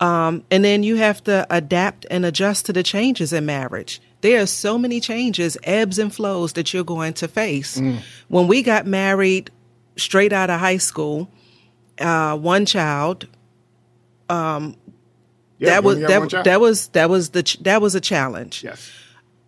Um, 0.00 0.44
and 0.50 0.64
then 0.64 0.82
you 0.82 0.96
have 0.96 1.22
to 1.24 1.46
adapt 1.50 2.06
and 2.10 2.24
adjust 2.24 2.66
to 2.66 2.72
the 2.72 2.82
changes 2.82 3.32
in 3.32 3.46
marriage. 3.46 4.00
There 4.22 4.40
are 4.40 4.46
so 4.46 4.78
many 4.78 4.98
changes, 5.00 5.58
ebbs 5.64 5.98
and 5.98 6.12
flows 6.14 6.54
that 6.54 6.72
you're 6.72 6.84
going 6.84 7.12
to 7.14 7.28
face. 7.28 7.80
When 8.28 8.48
we 8.48 8.62
got 8.62 8.86
married 8.86 9.50
straight 9.96 10.32
out 10.32 10.48
of 10.48 10.58
high 10.60 10.78
school, 10.78 11.28
uh, 12.00 12.36
one 12.38 12.64
child, 12.64 13.26
Yeah, 14.30 14.70
that 15.60 15.84
was 15.84 15.98
that, 16.00 16.30
child. 16.30 16.44
that 16.46 16.60
was 16.60 16.88
that 16.88 17.10
was 17.10 17.30
the 17.30 17.42
ch- 17.42 17.58
that 17.62 17.80
was 17.82 17.94
a 17.94 18.00
challenge. 18.00 18.64
yes. 18.64 18.90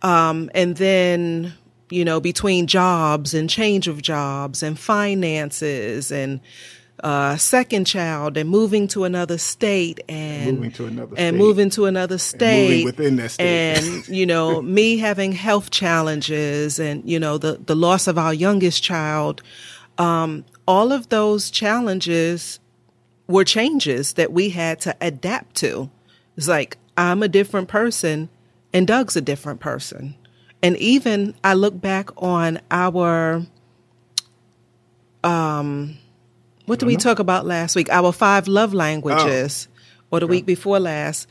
Um, 0.01 0.49
and 0.53 0.75
then 0.77 1.53
you 1.89 2.05
know 2.05 2.19
between 2.19 2.67
jobs 2.67 3.33
and 3.33 3.49
change 3.49 3.87
of 3.87 4.01
jobs 4.01 4.61
and 4.63 4.77
finances 4.79 6.11
and 6.11 6.39
uh, 7.03 7.35
second 7.37 7.85
child 7.85 8.37
and 8.37 8.49
moving 8.49 8.87
to 8.87 9.03
another 9.03 9.37
state 9.37 9.99
and 10.07 10.55
Moving 10.55 10.71
to 10.71 10.85
another 10.85 11.15
and 11.17 11.33
state. 11.35 11.37
moving 11.37 11.69
to 11.71 11.85
another 11.85 12.17
state 12.17 12.85
within 12.85 13.17
that 13.17 13.31
state. 13.31 13.45
and 13.77 14.07
you 14.07 14.25
know 14.25 14.61
me 14.79 14.97
having 14.97 15.31
health 15.33 15.71
challenges 15.71 16.79
and 16.79 17.03
you 17.07 17.19
know 17.19 17.37
the 17.37 17.59
the 17.65 17.75
loss 17.75 18.07
of 18.07 18.17
our 18.17 18.33
youngest 18.33 18.81
child 18.81 19.41
um, 19.97 20.45
all 20.67 20.91
of 20.91 21.09
those 21.09 21.51
challenges 21.51 22.59
were 23.27 23.43
changes 23.43 24.13
that 24.13 24.31
we 24.31 24.49
had 24.49 24.79
to 24.81 24.95
adapt 25.01 25.55
to 25.55 25.89
it's 26.37 26.47
like 26.47 26.77
i'm 26.97 27.21
a 27.21 27.27
different 27.27 27.67
person 27.67 28.29
and 28.73 28.87
doug's 28.87 29.15
a 29.17 29.21
different 29.21 29.59
person 29.59 30.15
and 30.63 30.77
even 30.77 31.35
i 31.43 31.53
look 31.53 31.79
back 31.81 32.09
on 32.21 32.59
our 32.71 33.43
um 35.23 35.97
what 36.65 36.79
did 36.79 36.85
we 36.85 36.95
talk 36.95 37.19
about 37.19 37.45
last 37.45 37.75
week 37.75 37.89
our 37.89 38.11
five 38.11 38.47
love 38.47 38.73
languages 38.73 39.67
oh. 39.69 40.05
or 40.11 40.19
the 40.19 40.27
week 40.27 40.45
before 40.45 40.79
last 40.79 41.27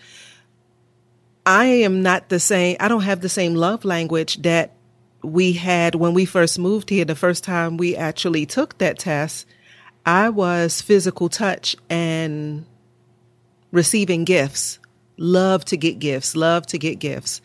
I 1.47 1.67
am 1.67 2.03
not 2.03 2.29
the 2.29 2.41
same. 2.41 2.77
I 2.81 2.89
don't 2.89 3.03
have 3.03 3.21
the 3.21 3.29
same 3.29 3.55
love 3.55 3.85
language 3.85 4.43
that 4.43 4.73
we 5.23 5.53
had 5.53 5.95
when 5.95 6.15
we 6.15 6.25
first 6.25 6.59
moved 6.59 6.91
here. 6.91 7.05
The 7.05 7.15
first 7.15 7.45
time 7.45 7.77
we 7.77 7.97
actually 7.97 8.47
took 8.47 8.79
that 8.79 8.99
test, 8.99 9.47
I 10.07 10.31
was 10.31 10.81
physical 10.81 11.29
touch 11.29 11.77
and 11.91 12.65
receiving 13.73 14.25
gifts. 14.25 14.79
Love 15.17 15.65
to 15.67 15.77
get 15.77 15.99
gifts, 15.99 16.35
love 16.35 16.67
to 16.67 16.79
get 16.79 16.99
gifts. 16.99 17.41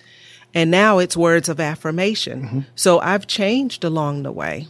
And 0.54 0.72
now 0.72 0.98
it's 0.98 1.16
words 1.16 1.48
of 1.48 1.60
affirmation. 1.60 2.42
Mm-hmm. 2.42 2.60
So 2.76 3.00
I've 3.00 3.28
changed 3.28 3.84
along 3.84 4.24
the 4.24 4.32
way. 4.32 4.68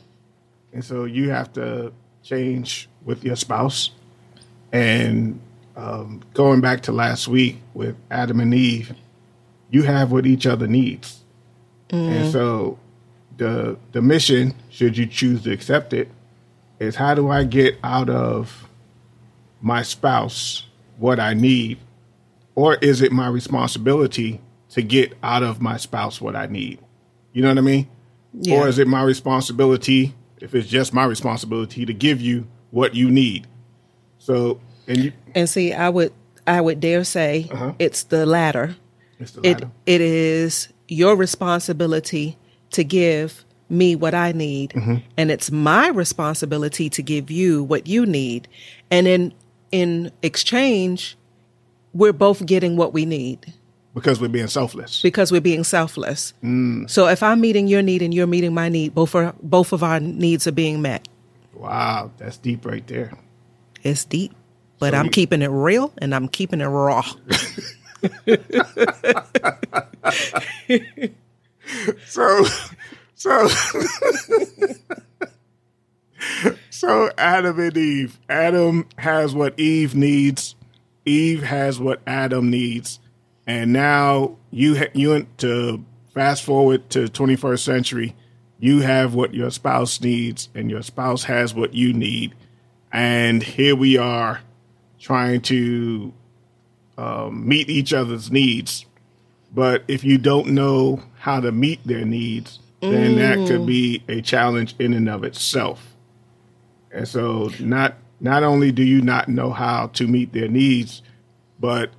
And 0.74 0.84
so 0.84 1.06
you 1.06 1.30
have 1.30 1.54
to 1.54 1.94
change 2.22 2.89
with 3.06 3.24
your 3.24 3.36
spouse. 3.36 3.92
And 4.72 5.40
um, 5.76 6.22
going 6.34 6.62
back 6.62 6.82
to 6.82 6.92
last 6.92 7.28
week 7.28 7.58
with 7.74 7.96
Adam 8.12 8.40
and 8.40 8.54
Eve, 8.54 8.94
you 9.72 9.84
have 9.84 10.12
what 10.12 10.26
each 10.26 10.46
other 10.46 10.68
needs. 10.68 11.24
And 11.92 12.32
so 12.32 12.78
the 13.38 13.78
the 13.94 14.02
mission, 14.02 14.54
should 14.70 14.96
you 14.96 15.08
choose 15.08 15.42
to 15.44 15.52
accept 15.52 15.92
it, 15.94 16.10
is 16.80 16.96
how 16.96 17.16
do 17.16 17.30
I 17.30 17.44
get 17.46 17.78
out 17.84 18.10
of 18.10 18.68
my 19.62 19.82
spouse 19.82 20.68
what 20.98 21.20
I 21.20 21.34
need? 21.34 21.80
Or 22.56 22.76
is 22.76 23.02
it 23.02 23.12
my 23.12 23.28
responsibility 23.28 24.42
to 24.72 24.82
get 24.82 25.18
out 25.24 25.42
of 25.42 25.62
my 25.62 25.78
spouse 25.78 26.22
what 26.22 26.36
I 26.36 26.46
need? 26.46 26.80
You 27.34 27.42
know 27.42 27.50
what 27.50 27.58
I 27.58 27.62
mean? 27.62 27.88
Yeah. 28.34 28.60
Or 28.60 28.68
is 28.68 28.78
it 28.78 28.88
my 28.88 29.02
responsibility, 29.02 30.14
if 30.40 30.54
it's 30.54 30.68
just 30.68 30.94
my 30.94 31.06
responsibility, 31.06 31.86
to 31.86 31.94
give 31.94 32.22
you 32.22 32.48
what 32.72 32.96
you 32.96 33.10
need? 33.10 33.48
So, 34.18 34.60
and 34.88 34.98
you, 34.98 35.14
And 35.36 35.50
see, 35.50 35.74
I 35.74 35.90
would 35.90 36.14
I 36.46 36.62
would 36.62 36.80
dare 36.80 37.04
say 37.04 37.48
uh-huh. 37.52 37.74
it's 37.80 38.04
the 38.04 38.26
latter. 38.26 38.76
it's 39.20 39.32
the 39.32 39.48
It 39.48 39.64
it 39.86 40.02
is 40.02 40.70
your 40.88 41.16
responsibility 41.16 42.38
to 42.72 42.84
give 42.84 43.46
me 43.70 43.96
what 43.96 44.16
I 44.16 44.32
need, 44.32 44.72
mm-hmm. 44.72 44.96
and 45.16 45.32
it's 45.32 45.52
my 45.52 45.90
responsibility 45.90 46.90
to 46.90 47.04
give 47.04 47.30
you 47.30 47.64
what 47.64 47.88
you 47.88 48.06
need. 48.06 48.48
And 48.90 49.08
in 49.08 49.34
in 49.72 50.12
exchange, 50.24 51.18
we're 51.94 52.14
both 52.14 52.46
getting 52.46 52.78
what 52.78 52.94
we 52.94 53.06
need 53.06 53.54
because 53.94 54.22
we're 54.22 54.30
being 54.30 54.48
selfless. 54.48 55.02
because 55.02 55.32
we're 55.32 55.42
being 55.42 55.64
selfless. 55.64 56.34
Mm. 56.44 56.90
So 56.90 57.08
if 57.08 57.22
I'm 57.24 57.42
meeting 57.42 57.68
your 57.68 57.82
need 57.82 58.02
and 58.02 58.14
you're 58.14 58.28
meeting 58.28 58.54
my 58.54 58.70
need, 58.70 58.96
both 58.96 59.16
are 59.16 59.34
both 59.42 59.74
of 59.74 59.84
our 59.84 60.00
needs 60.00 60.48
are 60.48 60.52
being 60.52 60.82
met. 60.82 61.08
Wow, 61.54 62.12
that's 62.18 62.38
deep 62.38 62.66
right 62.66 62.86
there. 62.88 63.12
It's 63.84 64.06
deep, 64.06 64.34
but 64.80 64.94
So 64.94 65.00
I'm 65.00 65.06
you- 65.06 65.12
keeping 65.12 65.42
it 65.42 65.48
real 65.50 65.92
and 65.98 66.14
I'm 66.16 66.28
keeping 66.28 66.62
it 66.62 66.66
raw. 66.66 67.04
So, 72.08 72.46
so, 73.16 73.48
so 76.70 77.10
Adam 77.18 77.60
and 77.60 77.78
Eve. 77.78 78.20
Adam 78.30 78.88
has 78.98 79.36
what 79.36 79.60
Eve 79.60 79.96
needs. 79.96 80.56
Eve 81.06 81.44
has 81.44 81.80
what 81.80 82.02
Adam 82.08 82.50
needs, 82.50 83.00
and 83.46 83.74
now 83.74 84.38
you 84.52 84.78
ha- 84.78 84.92
you 84.94 85.28
to 85.38 85.84
fast 86.14 86.44
forward 86.44 86.90
to 86.92 87.06
21st 87.08 87.60
century. 87.60 88.16
You 88.60 88.82
have 88.82 89.14
what 89.14 89.34
your 89.34 89.52
spouse 89.52 90.02
needs, 90.02 90.50
and 90.54 90.70
your 90.70 90.82
spouse 90.82 91.24
has 91.24 91.54
what 91.54 91.74
you 91.74 91.94
need, 91.94 92.36
and 92.92 93.42
here 93.42 93.76
we 93.76 93.98
are 93.98 94.42
trying 95.00 95.42
to 95.42 96.14
um, 96.98 97.48
meet 97.48 97.70
each 97.70 97.94
other's 97.94 98.30
needs. 98.30 98.86
But 99.54 99.84
if 99.88 100.04
you 100.04 100.18
don't 100.18 100.50
know 100.50 101.02
how 101.20 101.40
to 101.40 101.52
meet 101.52 101.80
their 101.86 102.06
needs, 102.06 102.60
then 102.82 103.16
that 103.18 103.48
could 103.48 103.66
be 103.66 104.04
a 104.08 104.22
challenge 104.22 104.76
in 104.80 104.94
and 104.94 105.10
of 105.10 105.24
itself. 105.24 105.96
And 106.92 107.08
so 107.08 107.52
not 107.60 107.96
not 108.20 108.44
only 108.44 108.72
do 108.72 108.84
you 108.84 109.02
not 109.02 109.30
know 109.30 109.52
how 109.52 109.88
to 109.88 110.08
meet 110.08 110.34
their 110.34 110.48
needs, 110.48 111.02
but 111.60 111.92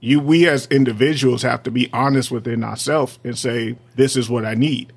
you 0.00 0.20
we 0.20 0.48
as 0.48 0.66
individuals 0.66 1.42
have 1.42 1.62
to 1.64 1.70
be 1.70 1.90
honest 1.92 2.30
within 2.30 2.64
ourselves 2.64 3.18
and 3.22 3.38
say, 3.38 3.76
this 3.94 4.16
is 4.16 4.28
what 4.28 4.44
I 4.44 4.54
need. 4.54 4.92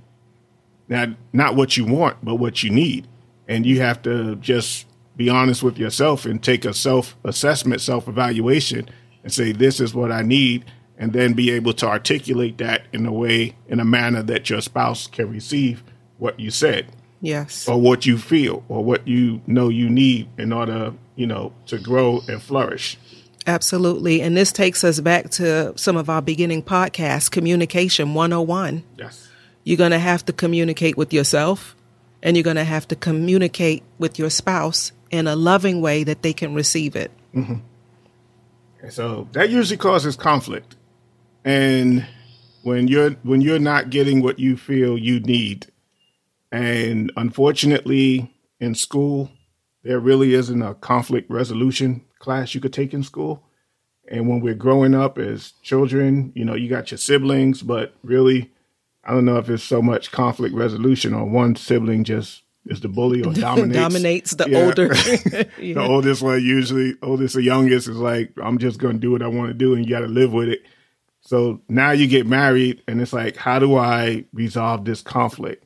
Now 0.87 1.15
not 1.33 1.55
what 1.55 1.77
you 1.77 1.85
want, 1.85 2.17
but 2.23 2.35
what 2.35 2.63
you 2.63 2.69
need. 2.69 3.07
And 3.47 3.65
you 3.65 3.81
have 3.81 4.01
to 4.03 4.35
just 4.37 4.85
be 5.15 5.29
honest 5.29 5.63
with 5.63 5.77
yourself 5.77 6.25
and 6.25 6.41
take 6.41 6.65
a 6.65 6.73
self 6.73 7.15
assessment, 7.23 7.81
self 7.81 8.07
evaluation 8.07 8.89
and 9.23 9.31
say, 9.31 9.51
this 9.51 9.79
is 9.79 9.93
what 9.93 10.11
I 10.11 10.21
need. 10.21 10.65
And 10.97 11.11
then 11.11 11.33
be 11.33 11.51
able 11.51 11.73
to 11.73 11.87
articulate 11.87 12.57
that 12.59 12.83
in 12.93 13.05
a 13.05 13.11
way, 13.11 13.55
in 13.67 13.81
a 13.81 13.85
manner 13.85 14.23
that 14.23 14.49
your 14.49 14.61
spouse 14.61 15.07
can 15.07 15.29
receive 15.29 15.83
what 16.19 16.39
you 16.39 16.49
said 16.49 16.87
Yes. 17.19 17.67
or 17.67 17.81
what 17.81 18.05
you 18.05 18.17
feel 18.17 18.63
or 18.69 18.81
what 18.81 19.05
you 19.05 19.41
know 19.45 19.67
you 19.67 19.89
need 19.89 20.29
in 20.37 20.53
order, 20.53 20.93
you 21.17 21.27
know, 21.27 21.51
to 21.65 21.77
grow 21.79 22.21
and 22.29 22.41
flourish. 22.41 22.97
Absolutely. 23.47 24.21
And 24.21 24.37
this 24.37 24.51
takes 24.53 24.83
us 24.83 25.01
back 25.01 25.29
to 25.31 25.77
some 25.77 25.97
of 25.97 26.09
our 26.09 26.21
beginning 26.21 26.63
podcasts, 26.63 27.29
Communication 27.29 28.13
101. 28.13 28.83
Yes. 28.97 29.24
You're 29.65 29.77
going 29.77 29.91
to 29.91 29.99
have 29.99 30.23
to 30.25 30.33
communicate 30.33 30.95
with 30.95 31.11
yourself 31.11 31.75
and 32.23 32.37
you're 32.37 32.43
going 32.43 32.55
to 32.55 32.63
have 32.63 32.87
to 32.87 32.95
communicate 32.95 33.83
with 33.97 34.17
your 34.17 34.29
spouse 34.29 34.93
in 35.11 35.27
a 35.27 35.35
loving 35.35 35.81
way 35.81 36.03
that 36.03 36.21
they 36.21 36.33
can 36.33 36.53
receive 36.53 36.95
it. 36.95 37.11
Mm-hmm. 37.33 37.55
And 38.81 38.93
so 38.93 39.27
that 39.33 39.49
usually 39.49 39.77
causes 39.77 40.15
conflict. 40.15 40.75
And 41.43 42.07
when 42.63 42.87
you're 42.87 43.11
when 43.23 43.41
you're 43.41 43.59
not 43.59 43.89
getting 43.89 44.21
what 44.21 44.39
you 44.39 44.57
feel 44.57 44.97
you 44.97 45.19
need, 45.19 45.67
and 46.51 47.11
unfortunately 47.17 48.33
in 48.59 48.75
school, 48.75 49.31
there 49.83 49.99
really 49.99 50.33
isn't 50.33 50.61
a 50.61 50.73
conflict 50.75 51.29
resolution 51.29 52.03
class 52.19 52.55
you 52.55 52.61
could 52.61 52.73
take 52.73 52.93
in 52.93 53.03
school. 53.03 53.43
And 54.07 54.27
when 54.27 54.39
we're 54.39 54.55
growing 54.55 54.95
up 54.95 55.17
as 55.17 55.53
children, 55.63 56.31
you 56.35 56.45
know, 56.45 56.55
you 56.55 56.69
got 56.69 56.91
your 56.91 56.97
siblings, 56.97 57.61
but 57.61 57.93
really, 58.03 58.51
I 59.05 59.11
don't 59.13 59.25
know 59.25 59.37
if 59.37 59.49
it's 59.49 59.63
so 59.63 59.81
much 59.81 60.11
conflict 60.11 60.55
resolution 60.55 61.13
or 61.13 61.25
one 61.25 61.55
sibling 61.55 62.03
just 62.03 62.41
is 62.65 62.81
the 62.81 62.87
bully 62.87 63.21
or 63.21 63.33
dominates. 63.33 63.75
Dominates 63.79 64.31
the 64.31 64.49
Yeah. 64.49 64.65
older. 64.65 64.87
the 65.73 65.75
oldest 65.87 66.21
one 66.23 66.43
usually 66.43 66.95
oldest 67.03 67.35
or 67.35 67.41
youngest 67.41 67.87
is 67.87 67.97
like 67.97 68.31
i'm 68.41 68.57
just 68.57 68.79
going 68.79 68.95
to 68.95 68.99
do 68.99 69.11
what 69.11 69.21
i 69.21 69.27
want 69.27 69.49
to 69.49 69.53
do 69.53 69.75
and 69.75 69.85
you 69.85 69.89
got 69.89 69.99
to 70.01 70.07
live 70.07 70.33
with 70.33 70.49
it 70.49 70.63
so 71.21 71.61
now 71.69 71.91
you 71.91 72.07
get 72.07 72.25
married 72.25 72.81
and 72.87 72.99
it's 73.01 73.13
like 73.13 73.35
how 73.37 73.59
do 73.59 73.75
i 73.75 74.25
resolve 74.33 74.83
this 74.85 75.01
conflict 75.01 75.63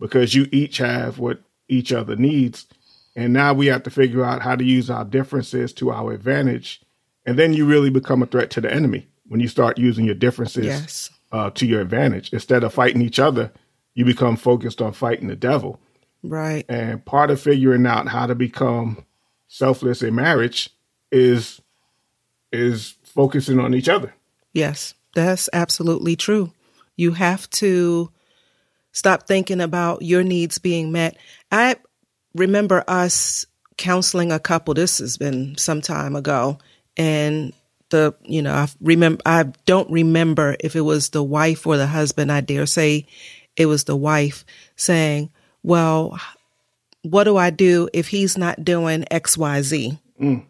because 0.00 0.34
you 0.34 0.46
each 0.52 0.78
have 0.78 1.18
what 1.18 1.40
each 1.68 1.92
other 1.92 2.16
needs 2.16 2.66
and 3.16 3.32
now 3.32 3.52
we 3.52 3.66
have 3.66 3.82
to 3.82 3.90
figure 3.90 4.24
out 4.24 4.40
how 4.42 4.56
to 4.56 4.64
use 4.64 4.88
our 4.88 5.04
differences 5.04 5.72
to 5.74 5.90
our 5.90 6.12
advantage 6.12 6.80
and 7.26 7.38
then 7.38 7.52
you 7.52 7.66
really 7.66 7.90
become 7.90 8.22
a 8.22 8.26
threat 8.26 8.48
to 8.50 8.60
the 8.60 8.72
enemy 8.72 9.06
when 9.26 9.40
you 9.40 9.48
start 9.48 9.76
using 9.78 10.04
your 10.06 10.14
differences 10.14 10.64
Yes. 10.66 11.10
Uh, 11.32 11.50
to 11.50 11.66
your 11.66 11.80
advantage 11.80 12.32
instead 12.32 12.64
of 12.64 12.72
fighting 12.72 13.02
each 13.02 13.18
other 13.18 13.52
you 13.94 14.04
become 14.04 14.36
focused 14.36 14.80
on 14.80 14.92
fighting 14.92 15.28
the 15.28 15.36
devil 15.36 15.80
right. 16.22 16.64
and 16.68 17.04
part 17.04 17.30
of 17.30 17.40
figuring 17.40 17.86
out 17.86 18.08
how 18.08 18.26
to 18.26 18.34
become 18.34 19.04
selfless 19.48 20.02
in 20.02 20.14
marriage 20.14 20.70
is 21.10 21.60
is 22.52 22.96
focusing 23.02 23.58
on 23.58 23.74
each 23.74 23.88
other. 23.88 24.14
Yes, 24.52 24.94
that's 25.14 25.48
absolutely 25.52 26.16
true. 26.16 26.52
You 26.96 27.12
have 27.12 27.48
to 27.50 28.10
stop 28.92 29.26
thinking 29.26 29.60
about 29.60 30.02
your 30.02 30.22
needs 30.22 30.58
being 30.58 30.92
met. 30.92 31.16
I 31.50 31.76
remember 32.34 32.84
us 32.88 33.46
counseling 33.76 34.32
a 34.32 34.38
couple. 34.38 34.74
This 34.74 34.98
has 34.98 35.16
been 35.16 35.56
some 35.56 35.80
time 35.80 36.16
ago, 36.16 36.58
and 36.96 37.52
the 37.90 38.14
you 38.22 38.42
know 38.42 38.52
I 38.52 38.68
remember 38.80 39.22
I 39.26 39.44
don't 39.66 39.90
remember 39.90 40.56
if 40.60 40.76
it 40.76 40.82
was 40.82 41.10
the 41.10 41.22
wife 41.22 41.66
or 41.66 41.76
the 41.76 41.86
husband. 41.86 42.30
I 42.32 42.40
dare 42.40 42.66
say 42.66 43.06
it 43.56 43.66
was 43.66 43.84
the 43.84 43.96
wife 43.96 44.44
saying, 44.76 45.30
"Well, 45.62 46.18
what 47.02 47.24
do 47.24 47.36
I 47.36 47.50
do 47.50 47.88
if 47.92 48.08
he's 48.08 48.36
not 48.38 48.64
doing 48.64 49.04
X, 49.10 49.36
Y, 49.38 49.62
Z? 49.62 49.98
Mm. 50.20 50.44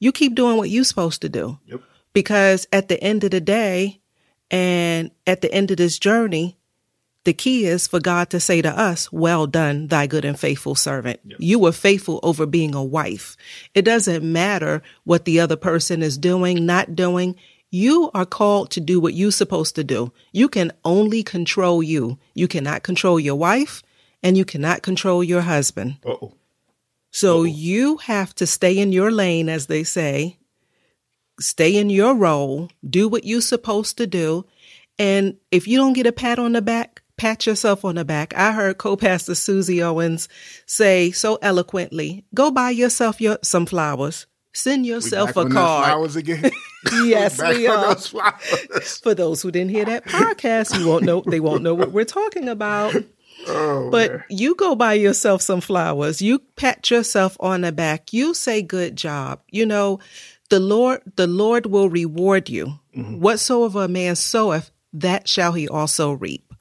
You 0.00 0.12
keep 0.12 0.34
doing 0.34 0.56
what 0.56 0.70
you're 0.70 0.84
supposed 0.84 1.22
to 1.22 1.28
do." 1.28 1.58
Yep. 1.66 1.80
because 2.12 2.66
at 2.72 2.88
the 2.88 3.02
end 3.02 3.24
of 3.24 3.30
the 3.30 3.40
day 3.40 4.00
and 4.50 5.10
at 5.26 5.40
the 5.40 5.52
end 5.52 5.70
of 5.70 5.78
this 5.78 5.98
journey 5.98 6.58
the 7.24 7.32
key 7.32 7.66
is 7.66 7.86
for 7.86 8.00
god 8.00 8.30
to 8.30 8.40
say 8.40 8.60
to 8.62 8.70
us 8.70 9.10
well 9.12 9.46
done 9.46 9.86
thy 9.88 10.06
good 10.06 10.24
and 10.24 10.38
faithful 10.38 10.74
servant. 10.74 11.20
You 11.38 11.58
were 11.58 11.72
faithful 11.72 12.18
over 12.22 12.46
being 12.46 12.74
a 12.74 12.82
wife. 12.82 13.36
It 13.74 13.82
doesn't 13.82 14.24
matter 14.24 14.82
what 15.04 15.24
the 15.24 15.38
other 15.40 15.56
person 15.56 16.02
is 16.02 16.18
doing 16.18 16.66
not 16.66 16.96
doing. 16.96 17.36
You 17.70 18.10
are 18.12 18.26
called 18.26 18.70
to 18.72 18.80
do 18.80 19.00
what 19.00 19.14
you're 19.14 19.30
supposed 19.30 19.74
to 19.76 19.84
do. 19.84 20.12
You 20.32 20.48
can 20.48 20.72
only 20.84 21.22
control 21.22 21.82
you. 21.82 22.18
You 22.34 22.48
cannot 22.48 22.82
control 22.82 23.18
your 23.18 23.36
wife 23.36 23.82
and 24.22 24.36
you 24.36 24.44
cannot 24.44 24.82
control 24.82 25.24
your 25.24 25.40
husband. 25.42 25.96
Uh-oh. 26.04 26.34
so 27.10 27.42
you 27.44 27.98
have 27.98 28.34
to 28.36 28.46
stay 28.46 28.78
in 28.78 28.92
your 28.92 29.10
lane, 29.10 29.48
as 29.48 29.66
they 29.66 29.84
say, 29.84 30.38
stay 31.40 31.76
in 31.76 31.90
your 31.90 32.14
role, 32.14 32.70
do 32.88 33.08
what 33.08 33.24
you're 33.24 33.40
supposed 33.40 33.96
to 33.98 34.06
do. 34.06 34.44
And 34.98 35.36
if 35.50 35.66
you 35.66 35.78
don't 35.78 35.94
get 35.94 36.06
a 36.06 36.12
pat 36.12 36.38
on 36.38 36.52
the 36.52 36.62
back, 36.62 37.01
pat 37.22 37.46
yourself 37.46 37.84
on 37.84 37.94
the 37.94 38.04
back. 38.04 38.34
I 38.36 38.50
heard 38.50 38.78
co-pastor 38.78 39.36
Susie 39.36 39.80
Owens 39.80 40.28
say 40.66 41.12
so 41.12 41.38
eloquently, 41.40 42.24
go 42.34 42.50
buy 42.50 42.70
yourself 42.70 43.20
your, 43.20 43.38
some 43.44 43.64
flowers. 43.64 44.26
Send 44.54 44.84
yourself 44.84 45.30
a 45.30 45.48
card. 45.48 45.84
flowers 45.84 46.16
again. 46.16 46.50
Yes, 47.04 47.40
we 47.40 47.68
are. 47.68 47.94
those. 47.94 48.08
For 48.98 49.14
those 49.14 49.40
who 49.40 49.52
didn't 49.52 49.70
hear 49.70 49.84
that 49.84 50.04
podcast, 50.04 50.76
you 50.76 50.88
won't 50.88 51.04
know 51.04 51.22
they 51.24 51.38
won't 51.38 51.62
know 51.62 51.74
what 51.74 51.92
we're 51.92 52.04
talking 52.04 52.48
about. 52.48 52.92
Oh, 53.46 53.88
But 53.88 54.10
man. 54.10 54.24
you 54.28 54.56
go 54.56 54.74
buy 54.74 54.94
yourself 54.94 55.42
some 55.42 55.60
flowers. 55.60 56.20
You 56.20 56.40
pat 56.56 56.90
yourself 56.90 57.36
on 57.38 57.60
the 57.60 57.70
back. 57.70 58.12
You 58.12 58.34
say 58.34 58.62
good 58.62 58.96
job. 58.96 59.42
You 59.48 59.64
know, 59.64 60.00
the 60.50 60.58
Lord 60.58 61.02
the 61.14 61.28
Lord 61.28 61.66
will 61.66 61.88
reward 61.88 62.48
you. 62.50 62.66
Mm-hmm. 62.96 63.20
Whatsoever 63.20 63.84
a 63.84 63.88
man 63.88 64.16
soweth, 64.16 64.72
that 64.92 65.28
shall 65.28 65.52
he 65.52 65.68
also 65.68 66.10
reap. 66.12 66.51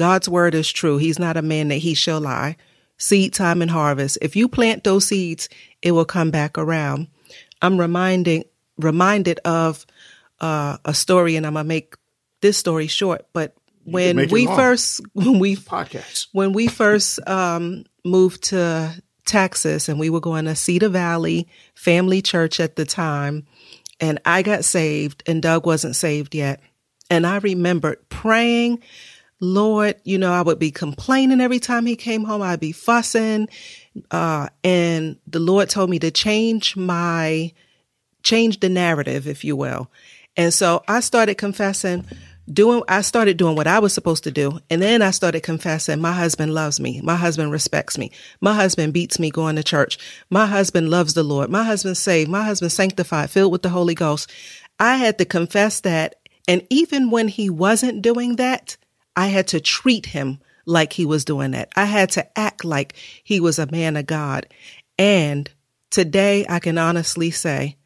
God's 0.00 0.30
word 0.30 0.54
is 0.54 0.72
true. 0.72 0.96
He's 0.96 1.18
not 1.18 1.36
a 1.36 1.42
man 1.42 1.68
that 1.68 1.74
he 1.74 1.92
shall 1.92 2.22
lie. 2.22 2.56
Seed 2.96 3.34
time 3.34 3.60
and 3.60 3.70
harvest. 3.70 4.16
If 4.22 4.34
you 4.34 4.48
plant 4.48 4.82
those 4.82 5.04
seeds, 5.04 5.50
it 5.82 5.92
will 5.92 6.06
come 6.06 6.30
back 6.30 6.56
around. 6.56 7.08
I'm 7.60 7.78
reminding 7.78 8.44
reminded 8.78 9.40
of 9.44 9.84
uh, 10.40 10.78
a 10.86 10.94
story, 10.94 11.36
and 11.36 11.46
I'm 11.46 11.52
gonna 11.52 11.68
make 11.68 11.96
this 12.40 12.56
story 12.56 12.86
short. 12.86 13.26
But 13.34 13.54
when 13.84 14.16
we 14.30 14.46
long. 14.46 14.56
first 14.56 15.02
when 15.12 15.38
we 15.38 15.56
podcast. 15.56 16.28
when 16.32 16.54
we 16.54 16.66
first 16.66 17.20
um, 17.28 17.84
moved 18.02 18.44
to 18.44 19.02
Texas 19.26 19.90
and 19.90 20.00
we 20.00 20.08
were 20.08 20.20
going 20.20 20.46
to 20.46 20.56
Cedar 20.56 20.88
Valley 20.88 21.46
Family 21.74 22.22
Church 22.22 22.58
at 22.58 22.74
the 22.74 22.86
time, 22.86 23.46
and 24.00 24.18
I 24.24 24.40
got 24.40 24.64
saved 24.64 25.22
and 25.26 25.42
Doug 25.42 25.66
wasn't 25.66 25.94
saved 25.94 26.34
yet. 26.34 26.62
And 27.10 27.26
I 27.26 27.36
remembered 27.36 28.08
praying, 28.08 28.82
Lord, 29.40 29.96
you 30.04 30.18
know, 30.18 30.32
I 30.32 30.42
would 30.42 30.58
be 30.58 30.70
complaining 30.70 31.40
every 31.40 31.58
time 31.58 31.86
he 31.86 31.96
came 31.96 32.24
home. 32.24 32.42
I'd 32.42 32.60
be 32.60 32.72
fussing. 32.72 33.48
Uh, 34.10 34.48
and 34.62 35.16
the 35.26 35.38
Lord 35.38 35.70
told 35.70 35.88
me 35.88 35.98
to 36.00 36.10
change 36.10 36.76
my, 36.76 37.52
change 38.22 38.60
the 38.60 38.68
narrative, 38.68 39.26
if 39.26 39.42
you 39.42 39.56
will. 39.56 39.90
And 40.36 40.52
so 40.52 40.84
I 40.86 41.00
started 41.00 41.36
confessing, 41.36 42.04
doing, 42.52 42.82
I 42.86 43.00
started 43.00 43.38
doing 43.38 43.56
what 43.56 43.66
I 43.66 43.78
was 43.78 43.94
supposed 43.94 44.24
to 44.24 44.30
do. 44.30 44.60
And 44.68 44.82
then 44.82 45.00
I 45.00 45.10
started 45.10 45.42
confessing, 45.42 46.00
my 46.00 46.12
husband 46.12 46.52
loves 46.52 46.78
me. 46.78 47.00
My 47.00 47.16
husband 47.16 47.50
respects 47.50 47.96
me. 47.96 48.12
My 48.42 48.54
husband 48.54 48.92
beats 48.92 49.18
me 49.18 49.30
going 49.30 49.56
to 49.56 49.62
church. 49.62 49.98
My 50.28 50.46
husband 50.46 50.90
loves 50.90 51.14
the 51.14 51.22
Lord. 51.22 51.50
My 51.50 51.64
husband 51.64 51.96
saved. 51.96 52.30
My 52.30 52.42
husband 52.42 52.72
sanctified, 52.72 53.30
filled 53.30 53.52
with 53.52 53.62
the 53.62 53.70
Holy 53.70 53.94
Ghost. 53.94 54.30
I 54.78 54.96
had 54.96 55.16
to 55.18 55.24
confess 55.24 55.80
that. 55.80 56.16
And 56.46 56.66
even 56.68 57.10
when 57.10 57.28
he 57.28 57.48
wasn't 57.48 58.02
doing 58.02 58.36
that, 58.36 58.76
I 59.16 59.26
had 59.28 59.48
to 59.48 59.60
treat 59.60 60.06
him 60.06 60.40
like 60.66 60.92
he 60.92 61.04
was 61.06 61.24
doing 61.24 61.50
that. 61.52 61.70
I 61.76 61.84
had 61.84 62.10
to 62.10 62.38
act 62.38 62.64
like 62.64 62.94
he 63.24 63.40
was 63.40 63.58
a 63.58 63.70
man 63.70 63.96
of 63.96 64.06
God. 64.06 64.46
And 64.98 65.50
today 65.90 66.46
I 66.48 66.58
can 66.60 66.78
honestly 66.78 67.30
say 67.30 67.76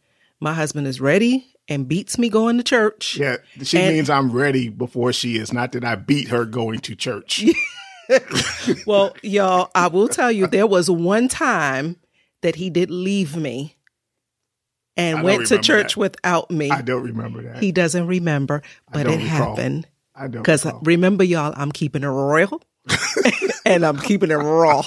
my 0.41 0.53
husband 0.53 0.87
is 0.87 1.01
ready 1.01 1.47
and 1.69 1.89
beats 1.89 2.19
me 2.19 2.29
going 2.29 2.59
to 2.59 2.63
church. 2.65 3.17
Yeah, 3.19 3.37
she 3.63 3.79
And- 3.79 3.95
means 3.97 4.11
I'm 4.11 4.31
ready 4.33 4.69
before 4.69 5.13
she 5.13 5.37
is. 5.37 5.53
Not 5.53 5.73
that 5.73 5.85
I 5.85 5.95
beat 5.95 6.29
her 6.29 6.45
going 6.45 6.81
to 6.81 6.95
church. 6.95 7.45
Well, 8.87 9.17
y'all, 9.23 9.71
I 9.75 9.87
will 9.87 10.09
tell 10.09 10.31
you, 10.31 10.47
there 10.47 10.67
was 10.67 10.91
one 10.91 11.27
time 11.27 11.97
that 12.43 12.57
he 12.57 12.69
did 12.69 12.91
leave 12.91 13.35
me 13.35 13.77
and 14.95 15.23
went 15.23 15.47
to 15.47 15.59
church 15.59 15.95
that. 15.95 16.01
without 16.01 16.51
me. 16.51 16.71
I 16.71 16.83
don't 16.83 17.03
remember 17.03 17.43
that. 17.45 17.63
He 17.63 17.73
doesn't 17.73 18.07
remember, 18.07 18.63
but 18.93 19.07
it 19.07 19.23
recall. 19.23 19.57
happened. 19.57 19.87
I 20.15 20.29
don't. 20.29 20.43
Because 20.43 20.67
remember, 20.83 21.25
y'all, 21.25 21.53
I'm 21.57 21.73
keeping 21.73 22.03
it 22.03 22.09
real 22.09 22.63
and 23.67 23.85
I'm 23.85 23.99
keeping 23.99 24.31
it 24.31 24.37
raw. 24.37 24.83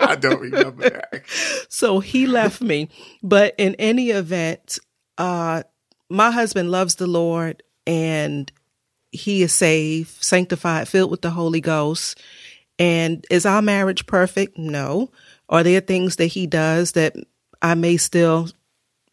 I 0.00 0.16
don't 0.16 0.40
remember 0.40 0.90
that. 0.90 1.22
So 1.68 2.00
he 2.00 2.26
left 2.26 2.60
me. 2.60 2.88
But 3.22 3.54
in 3.58 3.74
any 3.76 4.10
event, 4.10 4.78
uh, 5.16 5.62
my 6.10 6.30
husband 6.30 6.70
loves 6.70 6.96
the 6.96 7.06
Lord 7.06 7.62
and 7.86 8.50
he 9.10 9.42
is 9.42 9.54
saved, 9.54 10.22
sanctified, 10.22 10.88
filled 10.88 11.10
with 11.10 11.22
the 11.22 11.30
Holy 11.30 11.60
Ghost. 11.60 12.20
And 12.78 13.26
is 13.30 13.46
our 13.46 13.62
marriage 13.62 14.06
perfect? 14.06 14.58
No. 14.58 15.10
Are 15.48 15.62
there 15.62 15.80
things 15.80 16.16
that 16.16 16.26
he 16.26 16.46
does 16.46 16.92
that 16.92 17.16
I 17.62 17.74
may 17.74 17.96
still 17.96 18.48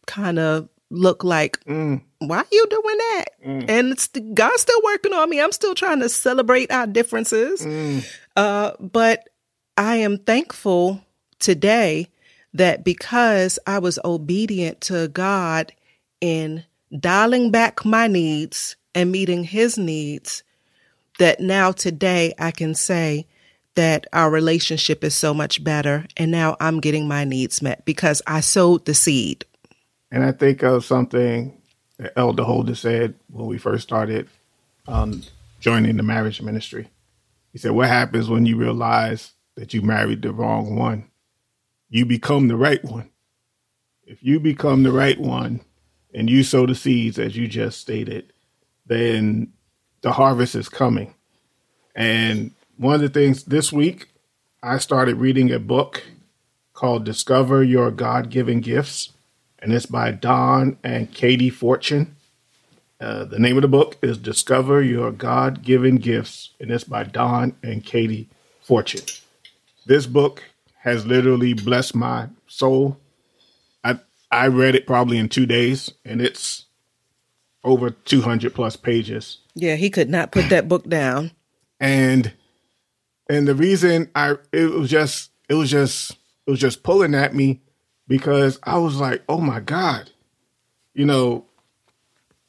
kind 0.06 0.38
of 0.38 0.68
look 0.90 1.24
like, 1.24 1.62
mm. 1.64 2.00
why 2.18 2.38
are 2.38 2.46
you 2.52 2.66
doing 2.68 2.96
that? 2.98 3.24
Mm. 3.44 3.70
And 3.70 3.92
it's 3.92 4.08
God's 4.34 4.62
still 4.62 4.80
working 4.84 5.12
on 5.12 5.28
me. 5.28 5.40
I'm 5.40 5.52
still 5.52 5.74
trying 5.74 6.00
to 6.00 6.08
celebrate 6.08 6.70
our 6.70 6.86
differences. 6.86 7.64
Mm. 7.64 8.06
Uh, 8.36 8.72
but 8.80 9.28
I 9.76 9.96
am 9.96 10.18
thankful 10.18 11.02
today 11.38 12.08
that 12.54 12.84
because 12.84 13.58
I 13.66 13.78
was 13.78 13.98
obedient 14.04 14.80
to 14.82 15.08
God 15.08 15.72
in 16.20 16.64
dialing 16.98 17.50
back 17.50 17.84
my 17.84 18.06
needs 18.06 18.76
and 18.94 19.12
meeting 19.12 19.44
his 19.44 19.76
needs, 19.76 20.42
that 21.18 21.40
now 21.40 21.72
today 21.72 22.32
I 22.38 22.50
can 22.50 22.74
say 22.74 23.26
that 23.74 24.06
our 24.12 24.30
relationship 24.30 25.04
is 25.04 25.14
so 25.14 25.34
much 25.34 25.62
better. 25.62 26.06
And 26.16 26.30
now 26.30 26.56
I'm 26.60 26.80
getting 26.80 27.06
my 27.06 27.24
needs 27.24 27.62
met 27.62 27.84
because 27.84 28.22
I 28.26 28.40
sowed 28.40 28.86
the 28.86 28.94
seed. 28.94 29.44
And 30.10 30.24
I 30.24 30.32
think 30.32 30.62
of 30.62 30.84
something 30.84 31.60
that 31.98 32.12
Elder 32.16 32.44
Holder 32.44 32.74
said 32.74 33.14
when 33.30 33.46
we 33.46 33.58
first 33.58 33.82
started 33.82 34.28
um, 34.86 35.22
joining 35.60 35.96
the 35.96 36.02
marriage 36.02 36.40
ministry. 36.40 36.88
He 37.52 37.58
said, 37.58 37.72
What 37.72 37.88
happens 37.88 38.28
when 38.28 38.46
you 38.46 38.56
realize 38.56 39.32
that 39.56 39.74
you 39.74 39.82
married 39.82 40.22
the 40.22 40.32
wrong 40.32 40.76
one? 40.76 41.10
You 41.88 42.04
become 42.04 42.48
the 42.48 42.56
right 42.56 42.82
one. 42.84 43.10
If 44.04 44.22
you 44.22 44.38
become 44.38 44.82
the 44.82 44.92
right 44.92 45.18
one 45.18 45.62
and 46.14 46.30
you 46.30 46.44
sow 46.44 46.66
the 46.66 46.74
seeds, 46.74 47.18
as 47.18 47.36
you 47.36 47.48
just 47.48 47.80
stated, 47.80 48.32
then 48.86 49.52
the 50.02 50.12
harvest 50.12 50.54
is 50.54 50.68
coming. 50.68 51.14
And 51.94 52.52
one 52.76 52.94
of 52.94 53.00
the 53.00 53.08
things 53.08 53.44
this 53.44 53.72
week, 53.72 54.10
I 54.62 54.78
started 54.78 55.16
reading 55.16 55.50
a 55.50 55.58
book 55.58 56.04
called 56.74 57.04
Discover 57.04 57.64
Your 57.64 57.90
God 57.90 58.30
Given 58.30 58.60
Gifts 58.60 59.12
and 59.60 59.72
it's 59.72 59.86
by 59.86 60.10
Don 60.10 60.78
and 60.82 61.12
Katie 61.12 61.50
Fortune. 61.50 62.16
Uh, 63.00 63.24
the 63.24 63.38
name 63.38 63.56
of 63.56 63.62
the 63.62 63.68
book 63.68 63.96
is 64.02 64.16
Discover 64.16 64.82
Your 64.82 65.12
God 65.12 65.62
Given 65.62 65.96
Gifts, 65.96 66.50
and 66.60 66.70
it's 66.70 66.84
by 66.84 67.04
Don 67.04 67.54
and 67.62 67.84
Katie 67.84 68.28
Fortune. 68.62 69.04
This 69.84 70.06
book 70.06 70.42
has 70.80 71.06
literally 71.06 71.52
blessed 71.52 71.94
my 71.94 72.28
soul. 72.46 72.98
I 73.84 74.00
I 74.30 74.46
read 74.48 74.74
it 74.74 74.86
probably 74.86 75.18
in 75.18 75.28
two 75.28 75.46
days, 75.46 75.92
and 76.04 76.22
it's 76.22 76.64
over 77.64 77.90
200 77.90 78.54
plus 78.54 78.76
pages. 78.76 79.38
Yeah, 79.54 79.74
he 79.74 79.90
could 79.90 80.08
not 80.08 80.32
put 80.32 80.48
that 80.48 80.68
book 80.68 80.88
down. 80.88 81.32
And 81.78 82.32
and 83.28 83.46
the 83.46 83.54
reason 83.54 84.10
I 84.14 84.36
it 84.52 84.70
was 84.70 84.88
just 84.88 85.30
it 85.48 85.54
was 85.54 85.70
just 85.70 86.12
it 86.46 86.50
was 86.50 86.60
just 86.60 86.82
pulling 86.82 87.14
at 87.14 87.34
me 87.34 87.60
because 88.08 88.58
I 88.62 88.78
was 88.78 88.96
like, 88.96 89.22
oh 89.28 89.40
my 89.40 89.60
God, 89.60 90.10
you 90.94 91.04
know, 91.04 91.46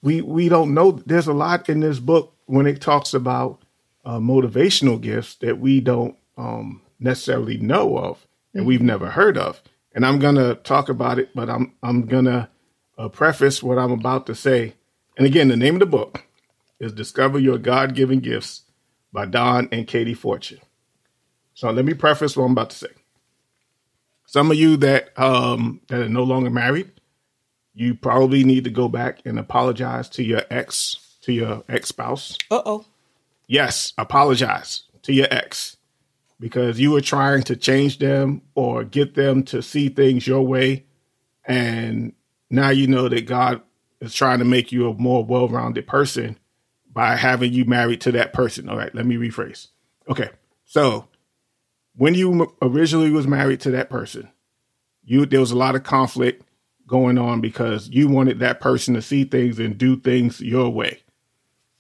we 0.02 0.22
we 0.22 0.50
don't 0.50 0.74
know. 0.74 0.92
There's 0.92 1.28
a 1.28 1.34
lot 1.34 1.70
in 1.70 1.80
this 1.80 2.00
book 2.00 2.34
when 2.46 2.68
it 2.68 2.82
talks 2.82 3.14
about 3.14 3.62
uh, 4.06 4.20
motivational 4.20 5.02
gifts 5.02 5.36
that 5.36 5.60
we 5.60 5.82
don't 5.82 6.16
um, 6.38 6.82
necessarily 7.00 7.58
know 7.58 7.98
of 7.98 8.26
and 8.54 8.66
we've 8.66 8.80
mm-hmm. 8.80 8.88
never 8.88 9.10
heard 9.10 9.38
of. 9.38 9.62
And 9.94 10.06
I'm 10.06 10.20
gonna 10.20 10.56
talk 10.56 10.90
about 10.90 11.20
it, 11.20 11.30
but 11.34 11.50
I'm 11.50 11.74
I'm 11.82 12.06
gonna 12.06 12.50
uh, 12.98 13.10
preface 13.10 13.64
what 13.64 13.78
I'm 13.78 13.92
about 13.92 14.26
to 14.28 14.36
say. 14.36 14.74
And 15.18 15.26
again, 15.26 15.48
the 15.48 15.58
name 15.58 15.76
of 15.76 15.80
the 15.80 15.86
book 15.88 16.24
is 16.80 16.94
"Discover 16.94 17.40
Your 17.40 17.58
God-Given 17.58 18.20
Gifts" 18.20 18.64
by 19.12 19.26
Don 19.26 19.68
and 19.72 19.88
Katie 19.88 20.14
Fortune. 20.14 20.60
So 21.54 21.72
let 21.72 21.86
me 21.86 21.96
preface 21.96 22.38
what 22.38 22.46
I'm 22.46 22.52
about 22.52 22.70
to 22.70 22.78
say. 22.78 22.88
Some 24.38 24.52
of 24.52 24.58
you 24.58 24.78
that 24.78 25.18
um, 25.20 25.82
that 25.88 26.00
are 26.00 26.10
no 26.10 26.22
longer 26.22 26.52
married, 26.52 26.92
you 27.74 27.96
probably 27.96 28.44
need 28.44 28.66
to 28.66 28.70
go 28.70 28.88
back 28.88 29.20
and 29.26 29.40
apologize 29.40 30.10
to 30.10 30.24
your 30.24 30.44
ex, 30.52 31.18
to 31.22 31.34
your 31.34 31.64
ex 31.68 31.90
spouse. 31.90 32.38
Uh 32.52 32.62
oh. 32.64 32.86
Yes, 33.48 33.94
apologize 33.98 34.84
to 35.02 35.12
your 35.12 35.26
ex 35.32 35.78
because 36.40 36.80
you 36.80 36.92
were 36.92 37.02
trying 37.02 37.42
to 37.46 37.56
change 37.56 37.98
them 37.98 38.44
or 38.54 38.84
get 38.84 39.16
them 39.16 39.42
to 39.46 39.64
see 39.64 39.90
things 39.90 40.28
your 40.28 40.44
way, 40.44 40.86
and 41.44 42.14
now 42.52 42.70
you 42.70 42.86
know 42.86 43.10
that 43.10 43.26
God 43.26 43.64
is 44.02 44.14
trying 44.14 44.38
to 44.38 44.46
make 44.46 44.72
you 44.72 44.88
a 44.88 44.94
more 44.94 45.26
well-rounded 45.26 45.88
person 45.88 46.38
by 46.94 47.16
having 47.16 47.54
you 47.54 47.66
married 47.66 48.02
to 48.02 48.12
that 48.12 48.34
person. 48.34 48.70
All 48.70 48.78
right, 48.78 48.94
let 48.94 49.08
me 49.08 49.16
rephrase. 49.16 49.70
Okay, 50.08 50.30
so 50.64 51.08
when 51.98 52.14
you 52.14 52.56
originally 52.62 53.10
was 53.10 53.28
married 53.28 53.60
to 53.62 53.72
that 53.72 53.90
person, 53.90 54.30
you 55.04 55.26
there 55.26 55.40
was 55.40 55.52
a 55.52 55.58
lot 55.58 55.76
of 55.76 55.84
conflict 55.84 56.44
going 56.86 57.18
on 57.18 57.42
because 57.42 57.90
you 57.90 58.08
wanted 58.08 58.40
that 58.40 58.62
person 58.62 58.94
to 58.94 59.02
see 59.02 59.26
things 59.26 59.60
and 59.60 59.78
do 59.78 59.98
things 59.98 60.40
your 60.40 60.70
way. 60.70 61.02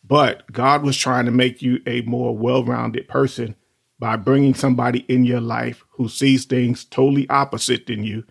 But 0.04 0.52
God 0.52 0.84
was 0.84 0.98
trying 0.98 1.26
to 1.26 1.32
make 1.32 1.62
you 1.62 1.82
a 1.86 2.02
more 2.02 2.36
well-rounded 2.36 3.08
person 3.08 3.56
by 4.00 4.16
bringing 4.16 4.54
somebody 4.54 5.00
in 5.08 5.24
your 5.24 5.42
life 5.42 5.84
who 5.92 6.10
sees 6.10 6.46
things 6.46 6.84
totally 6.86 7.30
opposite 7.30 7.88
than 7.88 8.04
you, 8.04 8.24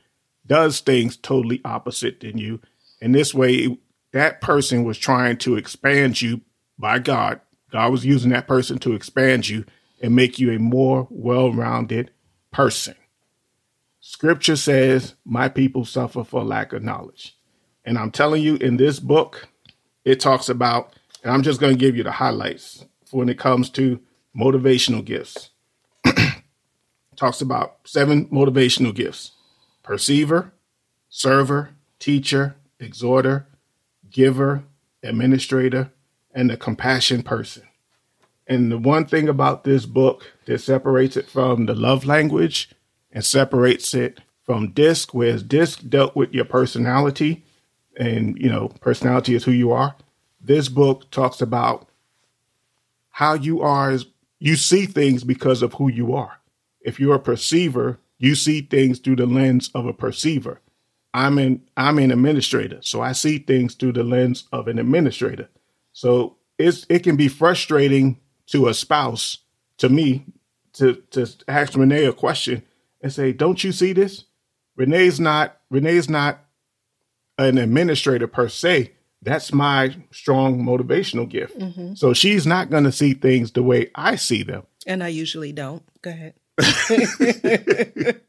does 0.46 0.80
things 0.80 1.16
totally 1.16 1.60
opposite 1.64 2.20
than 2.20 2.38
you. 2.38 2.60
And 3.00 3.14
this 3.14 3.34
way, 3.34 3.78
that 4.12 4.40
person 4.40 4.84
was 4.84 4.98
trying 4.98 5.36
to 5.38 5.56
expand 5.56 6.20
you 6.20 6.40
by 6.78 6.98
God. 6.98 7.40
God 7.70 7.92
was 7.92 8.06
using 8.06 8.30
that 8.30 8.46
person 8.46 8.78
to 8.78 8.94
expand 8.94 9.48
you 9.48 9.64
and 10.00 10.14
make 10.14 10.38
you 10.38 10.52
a 10.52 10.58
more 10.58 11.06
well 11.10 11.52
rounded 11.52 12.10
person. 12.50 12.94
Scripture 14.00 14.56
says, 14.56 15.14
My 15.24 15.48
people 15.48 15.84
suffer 15.84 16.24
for 16.24 16.44
lack 16.44 16.72
of 16.72 16.82
knowledge. 16.82 17.36
And 17.84 17.98
I'm 17.98 18.10
telling 18.10 18.42
you, 18.42 18.56
in 18.56 18.76
this 18.76 19.00
book, 19.00 19.48
it 20.04 20.20
talks 20.20 20.48
about, 20.48 20.94
and 21.22 21.32
I'm 21.32 21.42
just 21.42 21.60
going 21.60 21.72
to 21.72 21.78
give 21.78 21.96
you 21.96 22.02
the 22.02 22.12
highlights 22.12 22.84
when 23.10 23.28
it 23.28 23.38
comes 23.38 23.70
to 23.70 24.00
motivational 24.36 25.04
gifts. 25.04 25.50
talks 27.16 27.40
about 27.40 27.78
seven 27.84 28.26
motivational 28.26 28.94
gifts 28.94 29.32
perceiver, 29.82 30.52
server, 31.08 31.70
teacher, 31.98 32.56
exhorter, 32.78 33.46
giver, 34.10 34.64
administrator, 35.02 35.92
and 36.34 36.50
the 36.50 36.56
compassion 36.56 37.22
person. 37.22 37.62
And 38.46 38.70
the 38.70 38.78
one 38.78 39.06
thing 39.06 39.28
about 39.28 39.64
this 39.64 39.86
book 39.86 40.32
that 40.46 40.60
separates 40.60 41.16
it 41.16 41.28
from 41.28 41.66
the 41.66 41.74
love 41.74 42.04
language 42.04 42.70
and 43.10 43.24
separates 43.24 43.92
it 43.94 44.20
from 44.44 44.70
DISC, 44.70 45.12
whereas 45.12 45.42
DISC 45.42 45.88
dealt 45.88 46.14
with 46.14 46.32
your 46.32 46.44
personality 46.44 47.44
and, 47.96 48.38
you 48.38 48.48
know, 48.48 48.68
personality 48.80 49.34
is 49.34 49.44
who 49.44 49.50
you 49.50 49.72
are. 49.72 49.96
This 50.40 50.68
book 50.68 51.10
talks 51.10 51.40
about 51.40 51.88
how 53.10 53.34
you 53.34 53.62
are 53.62 53.90
as 53.90 54.06
you 54.38 54.54
see 54.54 54.86
things 54.86 55.24
because 55.24 55.62
of 55.62 55.74
who 55.74 55.90
you 55.90 56.14
are. 56.14 56.38
If 56.80 57.00
you're 57.00 57.16
a 57.16 57.20
perceiver, 57.20 57.98
you 58.18 58.34
see 58.34 58.60
things 58.60 58.98
through 58.98 59.16
the 59.16 59.26
lens 59.26 59.70
of 59.74 59.86
a 59.86 59.92
perceiver. 59.92 60.60
I'm 61.12 61.38
an 61.38 61.62
I'm 61.76 61.98
an 61.98 62.12
administrator, 62.12 62.78
so 62.82 63.00
I 63.00 63.12
see 63.12 63.38
things 63.38 63.74
through 63.74 63.92
the 63.92 64.04
lens 64.04 64.44
of 64.52 64.68
an 64.68 64.78
administrator. 64.78 65.48
So 65.92 66.36
it's 66.58 66.84
it 66.90 67.02
can 67.02 67.16
be 67.16 67.28
frustrating 67.28 68.20
to 68.46 68.68
a 68.68 68.74
spouse, 68.74 69.38
to 69.78 69.88
me, 69.88 70.24
to 70.74 71.02
to 71.10 71.26
ask 71.48 71.74
Renee 71.74 72.04
a 72.04 72.12
question 72.12 72.62
and 73.00 73.12
say, 73.12 73.32
"Don't 73.32 73.62
you 73.62 73.72
see 73.72 73.92
this?" 73.92 74.24
Renee's 74.76 75.18
not 75.18 75.58
Renee's 75.70 76.08
not 76.08 76.40
an 77.38 77.58
administrator 77.58 78.26
per 78.26 78.48
se. 78.48 78.92
That's 79.22 79.52
my 79.52 79.96
strong 80.12 80.62
motivational 80.62 81.28
gift. 81.28 81.58
Mm-hmm. 81.58 81.94
So 81.94 82.12
she's 82.12 82.46
not 82.46 82.70
going 82.70 82.84
to 82.84 82.92
see 82.92 83.14
things 83.14 83.52
the 83.52 83.62
way 83.62 83.90
I 83.94 84.16
see 84.16 84.42
them. 84.42 84.64
And 84.86 85.02
I 85.02 85.08
usually 85.08 85.52
don't. 85.52 85.82
Go 86.02 86.10
ahead. 86.10 86.34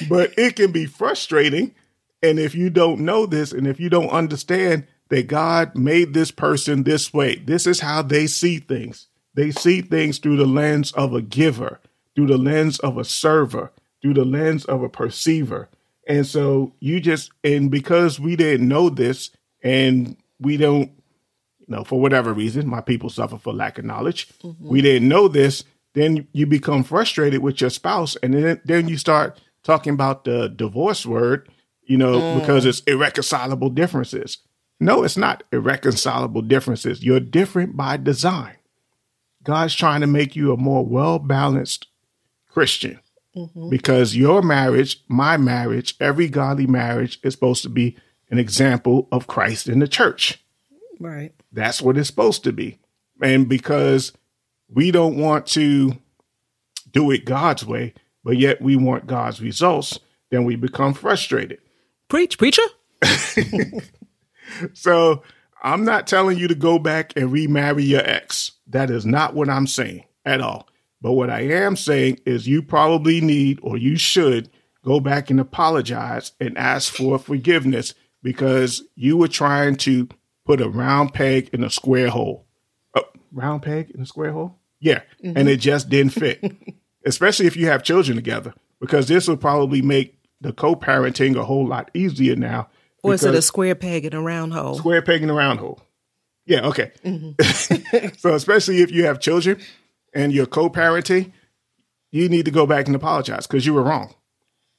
but 0.08 0.32
it 0.38 0.56
can 0.56 0.72
be 0.72 0.86
frustrating. 0.86 1.74
And 2.22 2.38
if 2.38 2.54
you 2.54 2.70
don't 2.70 3.00
know 3.00 3.26
this 3.26 3.52
and 3.52 3.66
if 3.66 3.80
you 3.80 3.88
don't 3.88 4.10
understand 4.10 4.86
that 5.08 5.26
God 5.26 5.76
made 5.76 6.14
this 6.14 6.30
person 6.30 6.82
this 6.82 7.12
way, 7.12 7.36
this 7.36 7.66
is 7.66 7.80
how 7.80 8.02
they 8.02 8.26
see 8.26 8.58
things. 8.58 9.08
They 9.38 9.52
see 9.52 9.82
things 9.82 10.18
through 10.18 10.36
the 10.36 10.46
lens 10.46 10.90
of 10.90 11.14
a 11.14 11.22
giver, 11.22 11.78
through 12.16 12.26
the 12.26 12.36
lens 12.36 12.80
of 12.80 12.98
a 12.98 13.04
server, 13.04 13.70
through 14.02 14.14
the 14.14 14.24
lens 14.24 14.64
of 14.64 14.82
a 14.82 14.88
perceiver. 14.88 15.68
And 16.08 16.26
so 16.26 16.72
you 16.80 16.98
just, 16.98 17.30
and 17.44 17.70
because 17.70 18.18
we 18.18 18.34
didn't 18.34 18.66
know 18.66 18.90
this 18.90 19.30
and 19.62 20.16
we 20.40 20.56
don't, 20.56 20.90
you 21.60 21.66
know, 21.68 21.84
for 21.84 22.00
whatever 22.00 22.32
reason, 22.32 22.66
my 22.66 22.80
people 22.80 23.10
suffer 23.10 23.38
for 23.38 23.52
lack 23.52 23.78
of 23.78 23.84
knowledge. 23.84 24.28
Mm-hmm. 24.42 24.68
We 24.68 24.80
didn't 24.80 25.06
know 25.06 25.28
this, 25.28 25.62
then 25.94 26.26
you 26.32 26.44
become 26.44 26.82
frustrated 26.82 27.40
with 27.40 27.60
your 27.60 27.70
spouse, 27.70 28.16
and 28.16 28.34
then 28.34 28.60
then 28.64 28.88
you 28.88 28.98
start 28.98 29.40
talking 29.62 29.92
about 29.92 30.24
the 30.24 30.48
divorce 30.48 31.06
word, 31.06 31.48
you 31.84 31.96
know, 31.96 32.18
mm. 32.18 32.40
because 32.40 32.66
it's 32.66 32.80
irreconcilable 32.88 33.70
differences. 33.70 34.38
No, 34.80 35.04
it's 35.04 35.16
not 35.16 35.44
irreconcilable 35.52 36.42
differences. 36.42 37.04
You're 37.04 37.20
different 37.20 37.76
by 37.76 37.98
design. 37.98 38.56
God's 39.48 39.74
trying 39.74 40.02
to 40.02 40.06
make 40.06 40.36
you 40.36 40.52
a 40.52 40.58
more 40.58 40.84
well 40.84 41.18
balanced 41.18 41.86
Christian 42.50 43.00
mm-hmm. 43.34 43.70
because 43.70 44.14
your 44.14 44.42
marriage, 44.42 45.02
my 45.08 45.38
marriage, 45.38 45.96
every 46.00 46.28
godly 46.28 46.66
marriage 46.66 47.18
is 47.22 47.32
supposed 47.32 47.62
to 47.62 47.70
be 47.70 47.96
an 48.28 48.38
example 48.38 49.08
of 49.10 49.26
Christ 49.26 49.66
in 49.66 49.78
the 49.78 49.88
church. 49.88 50.44
Right. 51.00 51.32
That's 51.50 51.80
what 51.80 51.96
it's 51.96 52.08
supposed 52.08 52.44
to 52.44 52.52
be. 52.52 52.78
And 53.22 53.48
because 53.48 54.12
we 54.68 54.90
don't 54.90 55.16
want 55.16 55.46
to 55.46 55.96
do 56.92 57.10
it 57.10 57.24
God's 57.24 57.64
way, 57.64 57.94
but 58.22 58.36
yet 58.36 58.60
we 58.60 58.76
want 58.76 59.06
God's 59.06 59.40
results, 59.40 59.98
then 60.28 60.44
we 60.44 60.56
become 60.56 60.92
frustrated. 60.92 61.60
Preach, 62.08 62.36
preacher. 62.36 62.60
so 64.74 65.22
I'm 65.62 65.84
not 65.84 66.06
telling 66.06 66.38
you 66.38 66.48
to 66.48 66.54
go 66.54 66.78
back 66.78 67.12
and 67.16 67.32
remarry 67.32 67.84
your 67.84 68.02
ex. 68.04 68.52
That 68.66 68.90
is 68.90 69.04
not 69.04 69.34
what 69.34 69.48
I'm 69.48 69.66
saying 69.66 70.04
at 70.24 70.40
all. 70.40 70.68
But 71.00 71.12
what 71.12 71.30
I 71.30 71.40
am 71.40 71.76
saying 71.76 72.20
is 72.26 72.48
you 72.48 72.62
probably 72.62 73.20
need 73.20 73.60
or 73.62 73.76
you 73.76 73.96
should 73.96 74.50
go 74.84 75.00
back 75.00 75.30
and 75.30 75.38
apologize 75.40 76.32
and 76.40 76.56
ask 76.58 76.92
for 76.92 77.18
forgiveness 77.18 77.94
because 78.22 78.82
you 78.94 79.16
were 79.16 79.28
trying 79.28 79.76
to 79.76 80.08
put 80.44 80.60
a 80.60 80.68
round 80.68 81.14
peg 81.14 81.50
in 81.52 81.62
a 81.62 81.70
square 81.70 82.08
hole. 82.08 82.46
A 82.94 83.02
round 83.32 83.62
peg 83.62 83.90
in 83.90 84.00
a 84.00 84.06
square 84.06 84.32
hole? 84.32 84.58
Yeah. 84.80 85.02
Mm-hmm. 85.22 85.36
And 85.36 85.48
it 85.48 85.58
just 85.58 85.88
didn't 85.88 86.12
fit. 86.12 86.42
Especially 87.04 87.46
if 87.46 87.56
you 87.56 87.66
have 87.66 87.84
children 87.84 88.16
together, 88.16 88.54
because 88.80 89.08
this 89.08 89.28
will 89.28 89.36
probably 89.36 89.82
make 89.82 90.18
the 90.40 90.52
co 90.52 90.74
parenting 90.74 91.36
a 91.36 91.44
whole 91.44 91.66
lot 91.66 91.90
easier 91.94 92.36
now. 92.36 92.68
Or 93.02 93.14
is 93.14 93.24
it 93.24 93.34
a 93.34 93.42
square 93.42 93.74
peg 93.74 94.04
in 94.04 94.14
a 94.14 94.20
round 94.20 94.52
hole? 94.52 94.76
Square 94.76 95.02
peg 95.02 95.22
in 95.22 95.30
a 95.30 95.34
round 95.34 95.60
hole. 95.60 95.80
Yeah, 96.46 96.66
okay. 96.66 96.92
Mm-hmm. 97.04 98.08
so, 98.18 98.34
especially 98.34 98.80
if 98.80 98.90
you 98.90 99.04
have 99.04 99.20
children 99.20 99.60
and 100.14 100.32
you're 100.32 100.46
co 100.46 100.70
parenting, 100.70 101.32
you 102.10 102.28
need 102.28 102.46
to 102.46 102.50
go 102.50 102.66
back 102.66 102.86
and 102.86 102.96
apologize 102.96 103.46
because 103.46 103.66
you 103.66 103.74
were 103.74 103.82
wrong. 103.82 104.14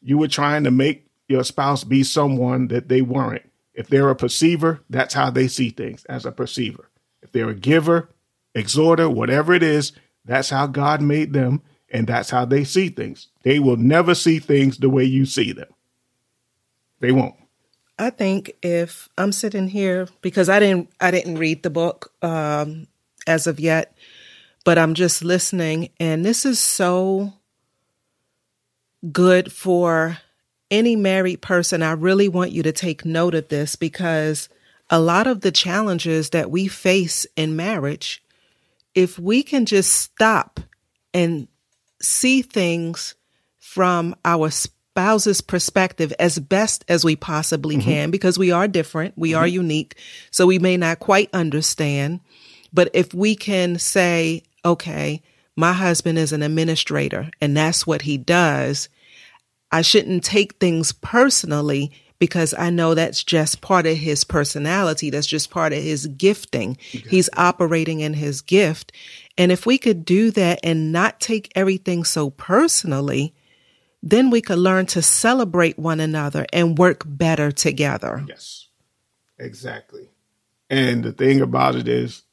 You 0.02 0.18
were 0.18 0.28
trying 0.28 0.64
to 0.64 0.72
make 0.72 1.06
your 1.28 1.44
spouse 1.44 1.84
be 1.84 2.04
someone 2.04 2.68
that 2.70 2.90
they 2.90 3.02
weren't. 3.02 3.44
If 3.74 3.88
they're 3.88 4.10
a 4.10 4.16
perceiver, 4.16 4.82
that's 4.90 5.14
how 5.14 5.30
they 5.30 5.48
see 5.48 5.70
things 5.70 6.04
as 6.06 6.26
a 6.26 6.32
perceiver. 6.32 6.90
If 7.22 7.32
they're 7.32 7.50
a 7.50 7.56
giver, 7.56 8.10
exhorter, 8.56 9.10
whatever 9.10 9.54
it 9.54 9.64
is, 9.64 9.94
that's 10.26 10.50
how 10.50 10.68
God 10.68 11.02
made 11.02 11.34
them 11.34 11.62
and 11.92 12.08
that's 12.08 12.30
how 12.30 12.46
they 12.46 12.64
see 12.64 12.90
things. 12.90 13.28
They 13.44 13.60
will 13.60 13.78
never 13.78 14.16
see 14.16 14.40
things 14.40 14.78
the 14.78 14.90
way 14.90 15.04
you 15.04 15.26
see 15.26 15.52
them. 15.52 15.70
They 17.00 17.12
won't. 17.12 17.36
I 18.00 18.10
think 18.10 18.54
if 18.64 19.10
I'm 19.18 19.32
sitting 19.32 19.68
here 19.68 20.08
because 20.22 20.50
I 20.50 20.60
didn't 20.60 20.90
I 21.00 21.12
didn't 21.12 21.38
read 21.38 21.64
the 21.64 21.70
book 21.70 22.14
um, 22.22 22.88
as 23.28 23.46
of 23.46 23.60
yet, 23.60 23.96
but 24.64 24.78
I'm 24.78 24.94
just 24.94 25.24
listening, 25.24 25.90
and 26.00 26.26
this 26.26 26.46
is 26.46 26.60
so 26.60 27.34
good 29.12 29.52
for 29.52 30.18
any 30.72 30.96
married 30.96 31.42
person, 31.42 31.82
I 31.82 31.92
really 31.92 32.30
want 32.30 32.52
you 32.52 32.64
to 32.64 32.72
take 32.72 33.06
note 33.06 33.36
of 33.36 33.48
this 33.48 33.76
because 33.76 34.50
a 34.90 35.00
lot 35.00 35.28
of 35.28 35.42
the 35.42 35.52
challenges 35.52 36.32
that 36.32 36.52
we 36.52 36.68
face 36.68 37.26
in 37.36 37.56
marriage, 37.56 38.24
if 38.96 39.18
we 39.18 39.44
can 39.44 39.66
just 39.66 39.94
stop 39.94 40.60
and 41.14 41.48
see 42.02 42.42
things 42.42 43.16
from 43.58 44.16
our 44.26 44.50
spouse's 45.00 45.40
perspective 45.40 46.14
as 46.20 46.40
best 46.40 46.84
as 46.90 47.06
we 47.06 47.16
possibly 47.16 47.78
mm-hmm. 47.78 47.90
can, 47.90 48.12
because 48.12 48.38
we 48.38 48.52
are 48.52 48.68
different, 48.68 49.18
we 49.18 49.32
mm-hmm. 49.32 49.40
are 49.40 49.48
unique, 49.48 49.96
so 50.30 50.46
we 50.46 50.60
may 50.60 50.76
not 50.76 51.00
quite 51.00 51.30
understand. 51.32 52.20
But 52.74 52.90
if 52.94 53.14
we 53.14 53.36
can 53.36 53.80
say, 53.80 54.44
okay, 54.66 55.22
my 55.56 55.72
husband 55.72 56.18
is 56.18 56.34
an 56.34 56.44
administrator 56.44 57.32
and 57.40 57.56
that's 57.56 57.88
what 57.88 58.04
he 58.04 58.18
does 58.18 58.90
I 59.72 59.82
shouldn't 59.84 60.24
take 60.24 60.56
things 60.56 60.92
personally 60.92 61.92
because 62.18 62.54
I 62.58 62.70
know 62.70 62.96
that's 62.96 63.24
just 63.24 63.62
part 63.62 63.86
of 63.86 63.98
his 63.98 64.24
personality. 64.24 65.10
That's 65.10 65.28
just 65.28 65.52
part 65.52 65.74
of 65.74 65.84
his 65.84 66.08
gifting. 66.08 66.78
He's 66.82 67.30
operating 67.38 68.00
in 68.00 68.16
his 68.16 68.42
gift. 68.42 68.92
And 69.38 69.52
if 69.52 69.66
we 69.66 69.78
could 69.78 70.06
do 70.06 70.32
that 70.32 70.60
and 70.64 70.92
not 70.92 71.20
take 71.20 71.52
everything 71.56 72.04
so 72.04 72.32
personally, 72.32 73.34
then 74.02 74.30
we 74.30 74.42
could 74.42 74.60
learn 74.60 74.86
to 74.88 75.02
celebrate 75.02 75.78
one 75.78 76.00
another 76.00 76.46
and 76.54 76.78
work 76.78 77.04
better 77.06 77.52
together. 77.52 78.24
Yes, 78.28 78.68
exactly. 79.38 80.10
And 80.70 81.04
the 81.04 81.12
thing 81.12 81.42
about 81.42 81.76
it 81.76 81.88
is, 81.88 82.24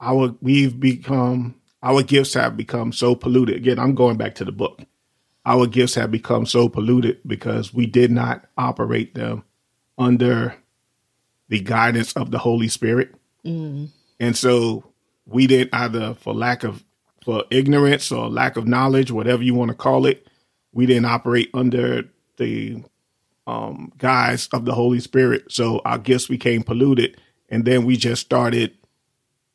our 0.00 0.34
we've 0.40 0.78
become 0.78 1.54
our 1.82 2.02
gifts 2.02 2.34
have 2.34 2.56
become 2.56 2.92
so 2.92 3.14
polluted. 3.14 3.56
Again, 3.56 3.78
I'm 3.78 3.94
going 3.94 4.16
back 4.16 4.34
to 4.36 4.44
the 4.44 4.52
book 4.52 4.80
our 5.46 5.68
gifts 5.68 5.94
have 5.94 6.10
become 6.10 6.44
so 6.44 6.68
polluted 6.68 7.20
because 7.24 7.72
we 7.72 7.86
did 7.86 8.10
not 8.10 8.44
operate 8.58 9.14
them 9.14 9.44
under 9.96 10.56
the 11.48 11.60
guidance 11.60 12.12
of 12.14 12.32
the 12.32 12.38
Holy 12.38 12.66
Spirit. 12.66 13.14
Mm. 13.44 13.88
And 14.18 14.36
so 14.36 14.92
we 15.24 15.46
didn't 15.46 15.72
either 15.72 16.14
for 16.14 16.34
lack 16.34 16.64
of 16.64 16.84
for 17.24 17.44
ignorance 17.50 18.10
or 18.10 18.28
lack 18.28 18.56
of 18.56 18.66
knowledge, 18.66 19.12
whatever 19.12 19.42
you 19.42 19.54
want 19.54 19.70
to 19.70 19.76
call 19.76 20.06
it, 20.06 20.26
we 20.76 20.86
didn't 20.86 21.06
operate 21.06 21.50
under 21.54 22.04
the 22.36 22.82
um, 23.46 23.92
guise 23.98 24.48
of 24.52 24.64
the 24.64 24.74
Holy 24.74 25.00
Spirit. 25.00 25.44
So 25.48 25.80
our 25.84 25.98
gifts 25.98 26.26
became 26.26 26.62
polluted, 26.62 27.20
and 27.48 27.64
then 27.64 27.84
we 27.84 27.96
just 27.96 28.22
started. 28.22 28.76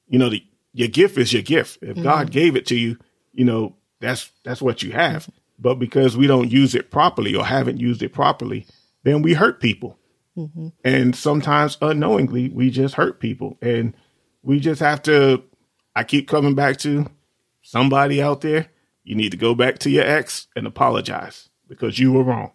You 0.07 0.19
know, 0.19 0.29
the, 0.29 0.43
your 0.73 0.89
gift 0.89 1.17
is 1.17 1.31
your 1.31 1.41
gift. 1.41 1.77
If 1.81 1.91
mm-hmm. 1.91 2.03
God 2.03 2.31
gave 2.31 2.57
it 2.57 2.65
to 2.67 2.75
you, 2.75 2.97
you 3.33 3.45
know 3.45 3.75
that's 3.99 4.31
that's 4.43 4.61
what 4.61 4.83
you 4.83 4.91
have. 4.91 5.29
But 5.57 5.75
because 5.75 6.17
we 6.17 6.25
don't 6.25 6.51
use 6.51 6.73
it 6.73 6.89
properly 6.89 7.35
or 7.35 7.45
haven't 7.45 7.79
used 7.79 8.01
it 8.01 8.13
properly, 8.13 8.65
then 9.03 9.21
we 9.21 9.33
hurt 9.35 9.59
people. 9.61 9.97
Mm-hmm. 10.35 10.69
And 10.83 11.15
sometimes 11.15 11.77
unknowingly, 11.81 12.49
we 12.49 12.71
just 12.71 12.95
hurt 12.95 13.19
people. 13.19 13.57
And 13.61 13.95
we 14.41 14.59
just 14.59 14.81
have 14.81 15.03
to, 15.03 15.43
I 15.95 16.03
keep 16.03 16.27
coming 16.27 16.55
back 16.55 16.77
to 16.77 17.05
somebody 17.61 18.21
out 18.21 18.41
there, 18.41 18.67
you 19.03 19.15
need 19.15 19.31
to 19.31 19.37
go 19.37 19.55
back 19.55 19.79
to 19.79 19.89
your 19.89 20.05
ex 20.05 20.47
and 20.55 20.67
apologize 20.67 21.49
because 21.67 21.99
you 21.99 22.11
were 22.11 22.23
wrong. 22.23 22.51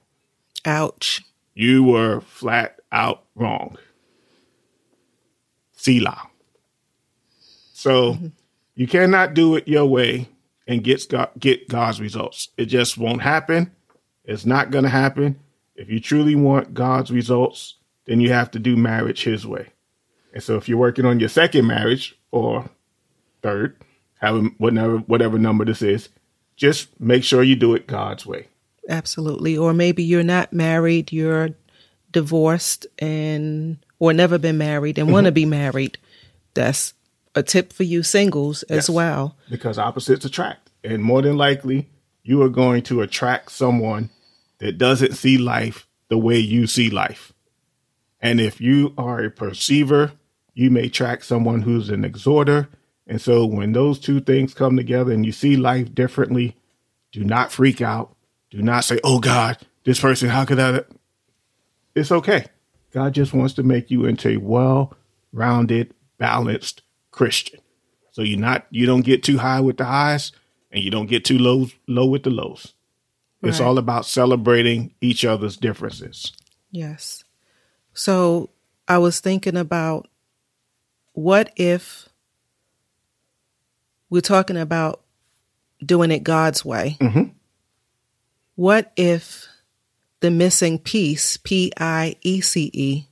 Ouch. 0.64 1.22
You 1.54 1.84
were 1.84 2.20
flat 2.20 2.80
out 2.92 3.24
wrong. 3.34 3.78
Selah. 5.72 6.28
So 7.72 8.14
mm-hmm. 8.14 8.26
you 8.74 8.86
cannot 8.86 9.34
do 9.34 9.56
it 9.56 9.68
your 9.68 9.86
way 9.86 10.28
and 10.66 10.82
get 10.82 11.12
get 11.38 11.68
God's 11.68 12.00
results. 12.00 12.48
It 12.56 12.66
just 12.66 12.98
won't 12.98 13.22
happen. 13.22 13.72
It's 14.24 14.44
not 14.44 14.70
going 14.70 14.84
to 14.84 14.90
happen. 14.90 15.38
If 15.76 15.90
you 15.90 16.00
truly 16.00 16.34
want 16.34 16.74
God's 16.74 17.10
results, 17.10 17.76
then 18.06 18.20
you 18.20 18.32
have 18.32 18.50
to 18.52 18.58
do 18.58 18.76
marriage 18.76 19.24
His 19.24 19.46
way. 19.46 19.68
And 20.32 20.42
so, 20.42 20.56
if 20.56 20.68
you're 20.68 20.78
working 20.78 21.04
on 21.04 21.20
your 21.20 21.28
second 21.28 21.66
marriage 21.66 22.18
or 22.30 22.68
third, 23.42 23.76
having 24.20 24.54
whatever 24.58 24.98
whatever 24.98 25.38
number 25.38 25.64
this 25.64 25.82
is, 25.82 26.08
just 26.56 26.88
make 27.00 27.24
sure 27.24 27.42
you 27.42 27.56
do 27.56 27.74
it 27.74 27.86
God's 27.86 28.26
way. 28.26 28.48
Absolutely. 28.88 29.56
Or 29.56 29.72
maybe 29.72 30.02
you're 30.02 30.22
not 30.22 30.52
married, 30.52 31.12
you're 31.12 31.50
divorced 32.12 32.86
and 32.98 33.78
or 33.98 34.12
never 34.12 34.38
been 34.38 34.58
married 34.58 34.98
and 34.98 35.06
mm-hmm. 35.06 35.14
want 35.14 35.26
to 35.26 35.32
be 35.32 35.44
married. 35.44 35.98
That's 36.54 36.94
a 37.34 37.42
tip 37.42 37.72
for 37.72 37.82
you 37.82 38.02
singles 38.02 38.62
as 38.64 38.88
yes, 38.88 38.90
well. 38.90 39.36
Because 39.50 39.78
opposites 39.78 40.24
attract. 40.24 40.70
And 40.82 41.02
more 41.02 41.22
than 41.22 41.36
likely, 41.36 41.88
you 42.22 42.42
are 42.42 42.48
going 42.48 42.82
to 42.84 43.02
attract 43.02 43.52
someone 43.52 44.10
that 44.58 44.78
doesn't 44.78 45.14
see 45.14 45.36
life 45.36 45.86
the 46.08 46.18
way 46.18 46.38
you 46.38 46.66
see 46.66 46.88
life. 46.90 47.32
And 48.20 48.40
if 48.40 48.60
you 48.60 48.94
are 48.96 49.24
a 49.24 49.30
perceiver, 49.30 50.12
you 50.54 50.70
may 50.70 50.86
attract 50.86 51.26
someone 51.26 51.62
who's 51.62 51.90
an 51.90 52.04
exhorter. 52.04 52.68
And 53.06 53.20
so 53.20 53.46
when 53.46 53.72
those 53.72 53.98
two 53.98 54.20
things 54.20 54.54
come 54.54 54.76
together 54.76 55.12
and 55.12 55.24
you 55.24 55.32
see 55.32 55.56
life 55.56 55.94
differently, 55.94 56.56
do 57.12 57.22
not 57.22 57.52
freak 57.52 57.80
out. 57.80 58.14
Do 58.50 58.62
not 58.62 58.84
say, 58.84 58.98
oh 59.04 59.20
God, 59.20 59.58
this 59.84 60.00
person, 60.00 60.28
how 60.28 60.44
could 60.44 60.58
that? 60.58 60.88
It's 61.94 62.12
okay. 62.12 62.46
God 62.92 63.14
just 63.14 63.32
wants 63.32 63.54
to 63.54 63.62
make 63.62 63.90
you 63.90 64.06
into 64.06 64.30
a 64.30 64.36
well 64.38 64.94
rounded, 65.32 65.94
balanced 66.18 66.82
Christian. 67.10 67.60
So 68.10 68.22
you're 68.22 68.38
not 68.38 68.66
you 68.70 68.86
don't 68.86 69.04
get 69.04 69.22
too 69.22 69.38
high 69.38 69.60
with 69.60 69.76
the 69.76 69.84
highs 69.84 70.32
and 70.70 70.82
you 70.82 70.90
don't 70.90 71.06
get 71.06 71.24
too 71.24 71.38
low 71.38 71.66
low 71.86 72.06
with 72.06 72.22
the 72.22 72.30
lows. 72.30 72.72
Right. 73.42 73.50
It's 73.50 73.60
all 73.60 73.78
about 73.78 74.06
celebrating 74.06 74.94
each 75.00 75.24
other's 75.24 75.56
differences. 75.56 76.32
Yes. 76.70 77.24
So 77.92 78.50
I 78.88 78.98
was 78.98 79.20
thinking 79.20 79.56
about 79.56 80.08
what 81.12 81.52
if 81.56 82.08
we're 84.10 84.20
talking 84.20 84.56
about 84.56 85.02
doing 85.84 86.10
it 86.10 86.24
God's 86.24 86.64
way. 86.64 86.96
Mhm. 87.00 87.32
What 88.54 88.92
if 88.96 89.46
the 90.20 90.30
missing 90.30 90.78
piece, 90.78 91.36
P 91.36 91.72
I 91.78 92.16
E 92.22 92.40
C 92.40 92.70
E, 92.72 93.06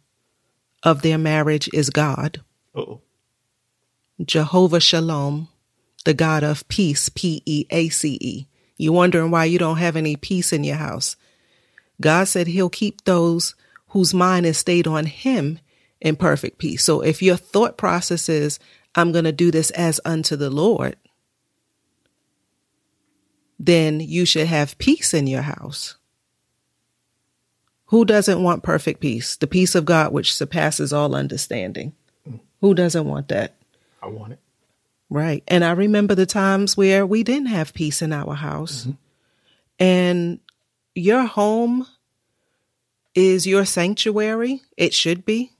of 0.83 1.03
their 1.03 1.19
marriage 1.19 1.69
is 1.73 1.91
God? 1.91 2.41
Oh, 2.75 3.01
Jehovah 4.25 4.81
Shalom, 4.81 5.49
the 6.05 6.15
God 6.15 6.43
of 6.43 6.67
peace, 6.69 7.09
P 7.09 7.43
E 7.45 7.67
A 7.71 7.89
C 7.89 8.19
E. 8.21 8.47
You 8.77 8.93
wondering 8.93 9.31
why 9.31 9.45
you 9.45 9.59
don't 9.59 9.79
have 9.79 9.97
any 9.97 10.17
peace 10.17 10.53
in 10.53 10.65
your 10.65 10.77
house? 10.77 11.17
God 12.01 12.25
said 12.25 12.47
he'll 12.49 12.71
keep 12.71 13.05
those 13.05 13.55
whose 13.89 14.13
mind 14.13 14.47
is 14.47 14.59
stayed 14.59 14.87
on 14.87 15.07
him 15.07 15.61
in 16.01 16.17
perfect 16.17 16.59
peace. 16.59 16.83
So 16.83 17.01
if 17.01 17.23
your 17.23 17.37
thought 17.37 17.77
process 17.77 18.29
is, 18.29 18.59
I'm 18.95 19.13
going 19.13 19.25
to 19.25 19.33
do 19.33 19.51
this 19.51 19.71
as 19.71 20.01
unto 20.05 20.37
the 20.37 20.51
Lord, 20.51 20.97
then 23.59 24.01
you 24.01 24.25
should 24.25 24.47
have 24.47 24.79
peace 24.79 25.15
in 25.15 25.27
your 25.27 25.43
house. 25.43 25.97
Who 27.87 28.05
doesn't 28.05 28.43
want 28.43 28.63
perfect 28.63 29.01
peace? 29.01 29.37
The 29.37 29.47
peace 29.47 29.75
of 29.75 29.85
God, 29.85 30.13
which 30.13 30.35
surpasses 30.35 30.93
all 30.93 31.15
understanding. 31.15 31.93
Who 32.61 32.75
doesn't 32.75 33.07
want 33.07 33.29
that? 33.29 33.55
I 34.03 34.09
want 34.09 34.33
it. 34.33 34.39
Right. 35.11 35.45
And 35.47 35.65
I 35.65 35.73
remember 35.73 36.15
the 36.15 36.27
times 36.27 36.77
where 36.77 37.07
we 37.07 37.23
didn't 37.23 37.49
have 37.49 37.75
peace 37.75 38.01
in 38.03 38.13
our 38.13 38.35
house. 38.35 38.83
Mm-hmm. 38.83 38.91
And 39.79 40.41
your 40.95 41.25
home 41.25 41.87
is 43.15 43.47
your 43.47 43.65
sanctuary. 43.65 44.63
It 44.77 44.95
should 44.95 45.25
be. 45.25 45.53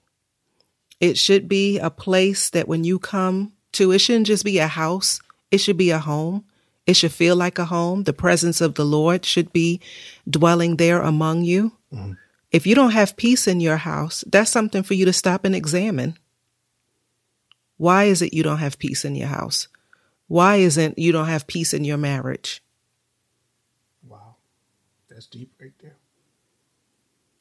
It 1.01 1.19
should 1.19 1.49
be 1.49 1.79
a 1.79 1.91
place 1.91 2.51
that 2.51 2.69
when 2.69 2.85
you 2.85 2.99
come 2.99 3.53
to, 3.73 3.93
it 3.93 3.99
shouldn't 3.99 4.27
just 4.27 4.45
be 4.45 4.59
a 4.59 4.69
house, 4.69 5.21
it 5.51 5.59
should 5.59 5.77
be 5.77 5.91
a 5.91 5.99
home. 5.99 6.45
It 6.87 6.97
should 6.97 7.13
feel 7.13 7.35
like 7.35 7.59
a 7.59 7.65
home. 7.65 8.05
The 8.05 8.13
presence 8.13 8.61
of 8.61 8.75
the 8.75 8.85
Lord 8.85 9.25
should 9.25 9.53
be 9.53 9.81
dwelling 10.29 10.77
there 10.77 11.01
among 11.01 11.43
you. 11.43 11.73
Mm-hmm. 11.93 12.13
If 12.53 12.67
you 12.67 12.75
don't 12.75 12.93
have 12.93 13.17
peace 13.17 13.49
in 13.49 13.61
your 13.61 13.79
house, 13.79 14.23
that's 14.27 14.51
something 14.51 14.83
for 14.83 14.95
you 14.95 15.07
to 15.07 15.13
stop 15.13 15.45
and 15.45 15.57
examine. 15.57 16.19
Why 17.79 18.05
is 18.05 18.23
it 18.23 18.35
you 18.35 18.43
don't 18.43 18.59
have 18.59 18.79
peace 18.79 19.05
in 19.05 19.15
your 19.17 19.29
house? 19.29 19.69
Why 20.29 20.57
isn't 20.57 20.99
you 20.99 21.11
don't 21.11 21.27
have 21.27 21.47
peace 21.47 21.75
in 21.75 21.85
your 21.85 21.97
marriage? 21.97 22.63
Wow, 24.07 24.37
that's 25.09 25.27
deep 25.27 25.53
right 25.61 25.73
there. 25.81 25.97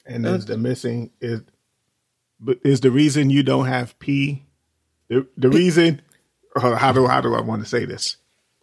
And 0.06 0.26
is 0.26 0.46
uh, 0.46 0.48
the 0.48 0.58
missing 0.58 1.12
is, 1.22 1.42
but 2.44 2.60
is 2.64 2.82
the 2.82 2.92
reason 2.92 3.30
you 3.30 3.44
don't 3.44 3.66
have 3.68 3.98
P, 4.00 4.44
the 5.08 5.28
the 5.38 5.50
reason? 5.50 6.02
uh, 6.56 6.76
How 6.76 6.92
do 6.92 7.08
how 7.08 7.22
do 7.22 7.34
I 7.36 7.42
want 7.42 7.64
to 7.64 7.70
say 7.70 7.86
this? 7.86 8.18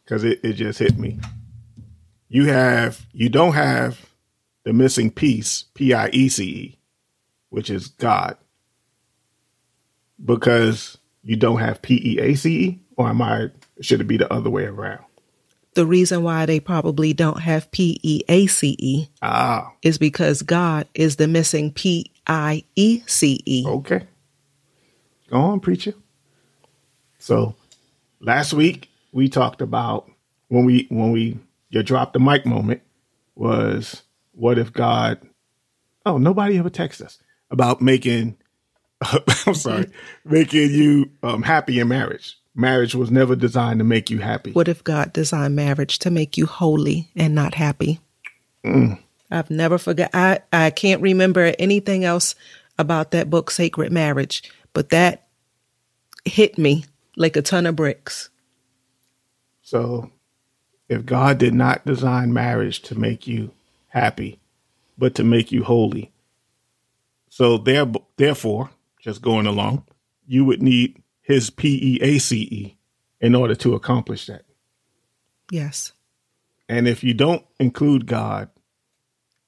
Because 0.05 0.25
it, 0.25 0.41
it 0.45 0.55
just 0.55 0.79
hit 0.79 0.99
me. 0.99 1.19
You 2.29 2.47
have 2.47 3.07
you 3.13 3.29
don't 3.29 3.55
have 3.55 4.07
the 4.65 4.73
missing 4.73 5.11
piece 5.11 5.65
P 5.75 5.93
I 5.95 6.09
E 6.13 6.29
C 6.29 6.45
E, 6.45 6.79
which 7.49 7.71
is 7.71 7.89
God, 7.89 8.37
because 10.25 10.99
you 11.23 11.37
don't 11.37 11.59
have 11.61 11.83
P 11.83 12.01
E 12.15 12.19
A 12.21 12.35
C 12.35 12.65
E, 12.65 12.79
or 12.97 13.09
am 13.09 13.23
I? 13.23 13.51
Should 13.81 14.01
it 14.01 14.05
be 14.05 14.17
the 14.17 14.33
other 14.33 14.51
way 14.51 14.65
around? 14.65 15.05
The 15.75 15.87
reason 15.87 16.23
why 16.25 16.47
they 16.47 16.59
probably 16.61 17.13
don't 17.13 17.41
have 17.41 17.71
P 17.71 17.99
E 18.03 18.23
A 18.29 18.47
C 18.47 18.77
E 18.79 19.07
Ah, 19.23 19.73
is 19.83 19.99
because 19.99 20.43
God 20.43 20.87
is 20.95 21.17
the 21.17 21.29
missing 21.29 21.73
P 21.73 22.11
I 22.31 22.63
E 22.77 23.03
C 23.07 23.43
E. 23.45 23.65
Okay. 23.67 24.07
Go 25.29 25.37
on, 25.37 25.59
preacher. 25.59 25.95
So 27.19 27.57
last 28.21 28.53
week 28.53 28.89
we 29.13 29.29
talked 29.29 29.61
about 29.61 30.09
when 30.47 30.65
we 30.65 30.87
when 30.91 31.11
we 31.11 31.39
your 31.71 31.83
drop 31.83 32.13
the 32.13 32.21
mic 32.21 32.47
moment 32.47 32.83
was 33.35 34.03
what 34.33 34.59
if 34.59 34.73
God 34.73 35.21
oh 36.07 36.19
nobody 36.19 36.57
ever 36.57 36.71
texted 36.71 37.07
us 37.07 37.19
about 37.51 37.83
making 37.83 38.37
I'm 39.47 39.55
sorry 39.55 39.91
making 40.25 40.71
you 40.71 41.11
um, 41.25 41.43
happy 41.43 41.81
in 41.81 41.89
marriage. 41.89 42.37
Marriage 42.55 42.95
was 42.95 43.11
never 43.11 43.35
designed 43.35 43.79
to 43.81 43.85
make 43.85 44.09
you 44.09 44.19
happy. 44.19 44.53
What 44.53 44.69
if 44.69 44.85
God 44.85 45.13
designed 45.13 45.57
marriage 45.57 45.99
to 46.01 46.11
make 46.11 46.37
you 46.37 46.47
holy 46.47 47.11
and 47.17 47.35
not 47.35 47.55
happy? 47.55 48.01
I've 49.31 49.51
never 49.51 49.79
forgot. 49.79 50.11
I, 50.13 50.41
I 50.53 50.71
can't 50.71 51.03
remember 51.03 51.55
anything 51.59 52.05
else 52.05 52.35
about 52.79 53.11
that 53.13 53.31
book, 53.31 53.51
Sacred 53.51 53.93
Marriage, 53.93 54.51
but 54.73 54.91
that 54.91 55.29
hit 56.25 56.59
me 56.59 56.85
like 57.17 57.37
a 57.37 57.43
ton 57.43 57.67
of 57.67 57.77
bricks. 57.77 58.31
So, 59.63 60.11
if 60.89 61.07
God 61.07 61.39
did 61.39 61.55
not 61.55 61.85
design 61.85 62.33
marriage 62.33 62.81
to 62.83 62.99
make 62.99 63.27
you 63.27 63.53
happy, 63.89 64.41
but 64.99 65.15
to 65.15 65.25
make 65.25 65.53
you 65.53 65.63
holy, 65.63 66.11
so 67.29 67.59
there, 67.59 67.87
therefore, 68.17 68.71
just 69.01 69.23
going 69.23 69.47
along, 69.47 69.85
you 70.27 70.45
would 70.45 70.63
need 70.63 71.01
His 71.23 71.49
P 71.49 71.97
E 71.97 71.99
A 72.03 72.19
C 72.19 72.41
E 72.51 72.77
in 73.21 73.35
order 73.35 73.55
to 73.55 73.75
accomplish 73.75 74.27
that. 74.27 74.43
Yes. 75.51 75.93
And 76.69 76.89
if 76.89 77.05
you 77.05 77.15
don't 77.15 77.45
include 77.59 78.07
God 78.07 78.49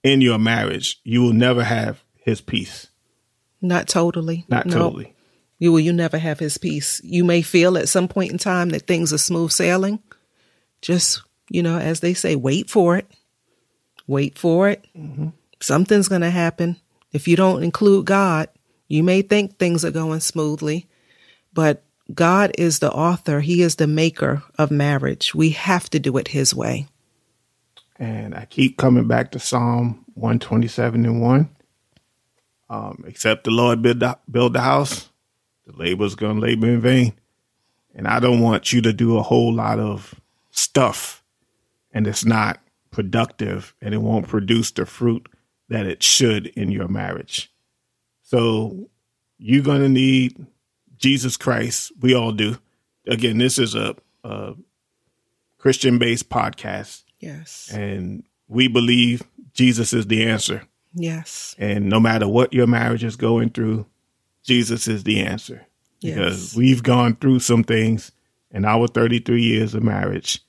in 0.02 0.20
your 0.20 0.38
marriage, 0.38 1.00
you 1.04 1.22
will 1.22 1.32
never 1.32 1.64
have 1.64 2.02
His 2.24 2.40
peace. 2.40 2.88
Not 3.60 3.86
totally. 3.88 4.44
Not 4.48 4.66
Nope. 4.66 4.74
totally. 4.78 5.14
You 5.58 5.70
will 5.70 5.80
you 5.80 5.92
never 5.92 6.18
have 6.18 6.40
his 6.40 6.58
peace. 6.58 7.00
You 7.04 7.22
may 7.22 7.40
feel 7.40 7.78
at 7.78 7.88
some 7.88 8.08
point 8.08 8.32
in 8.32 8.38
time 8.38 8.70
that 8.70 8.88
things 8.88 9.12
are 9.12 9.18
smooth 9.18 9.52
sailing. 9.52 10.00
Just, 10.80 11.22
you 11.48 11.62
know, 11.62 11.78
as 11.78 12.00
they 12.00 12.14
say, 12.14 12.34
wait 12.34 12.68
for 12.68 12.96
it. 12.96 13.08
Wait 14.08 14.36
for 14.36 14.68
it. 14.68 14.84
Mm-hmm. 14.98 15.28
Something's 15.60 16.08
going 16.08 16.22
to 16.22 16.30
happen. 16.30 16.78
If 17.12 17.28
you 17.28 17.36
don't 17.36 17.62
include 17.62 18.06
God, 18.06 18.48
you 18.88 19.04
may 19.04 19.22
think 19.22 19.56
things 19.56 19.84
are 19.84 19.92
going 19.92 20.18
smoothly, 20.18 20.88
but 21.54 21.84
God 22.12 22.50
is 22.58 22.80
the 22.80 22.90
author. 22.90 23.38
He 23.38 23.62
is 23.62 23.76
the 23.76 23.86
maker 23.86 24.42
of 24.58 24.72
marriage. 24.72 25.32
We 25.32 25.50
have 25.50 25.88
to 25.90 26.00
do 26.00 26.16
it 26.16 26.26
his 26.28 26.52
way. 26.52 26.88
And 28.02 28.34
I 28.34 28.46
keep 28.46 28.78
coming 28.78 29.06
back 29.06 29.30
to 29.30 29.38
Psalm 29.38 30.04
127 30.14 31.06
and 31.06 31.22
1. 31.22 31.56
Um, 32.68 33.04
except 33.06 33.44
the 33.44 33.52
Lord 33.52 33.80
build 33.80 34.00
the, 34.00 34.18
build 34.28 34.54
the 34.54 34.60
house, 34.60 35.08
the 35.66 35.76
labor's 35.76 36.16
going 36.16 36.40
to 36.40 36.42
labor 36.42 36.66
in 36.66 36.80
vain. 36.80 37.12
And 37.94 38.08
I 38.08 38.18
don't 38.18 38.40
want 38.40 38.72
you 38.72 38.82
to 38.82 38.92
do 38.92 39.16
a 39.18 39.22
whole 39.22 39.54
lot 39.54 39.78
of 39.78 40.16
stuff 40.50 41.22
and 41.92 42.08
it's 42.08 42.24
not 42.24 42.58
productive 42.90 43.72
and 43.80 43.94
it 43.94 43.98
won't 43.98 44.26
produce 44.26 44.72
the 44.72 44.84
fruit 44.84 45.28
that 45.68 45.86
it 45.86 46.02
should 46.02 46.48
in 46.48 46.72
your 46.72 46.88
marriage. 46.88 47.52
So 48.22 48.88
you're 49.38 49.62
going 49.62 49.82
to 49.82 49.88
need 49.88 50.44
Jesus 50.96 51.36
Christ. 51.36 51.92
We 52.00 52.16
all 52.16 52.32
do. 52.32 52.58
Again, 53.06 53.38
this 53.38 53.60
is 53.60 53.76
a, 53.76 53.94
a 54.24 54.54
Christian 55.56 55.98
based 55.98 56.30
podcast 56.30 57.04
Yes. 57.22 57.70
and 57.72 58.24
we 58.48 58.68
believe 58.68 59.22
Jesus 59.54 59.92
is 59.94 60.06
the 60.08 60.24
answer. 60.26 60.62
Yes. 60.94 61.54
And 61.58 61.88
no 61.88 61.98
matter 62.00 62.28
what 62.28 62.52
your 62.52 62.66
marriage 62.66 63.04
is 63.04 63.16
going 63.16 63.50
through, 63.50 63.87
Jesus 64.44 64.88
is 64.88 65.04
the 65.04 65.20
answer. 65.20 65.64
Because 66.02 66.48
Yes. 66.52 66.56
we've 66.56 66.82
gone 66.82 67.14
through 67.16 67.38
some 67.38 67.62
things 67.64 68.12
in 68.50 68.64
our 68.66 68.88
33 68.88 69.42
years 69.42 69.74
of 69.74 69.82
marriage. 69.82 70.40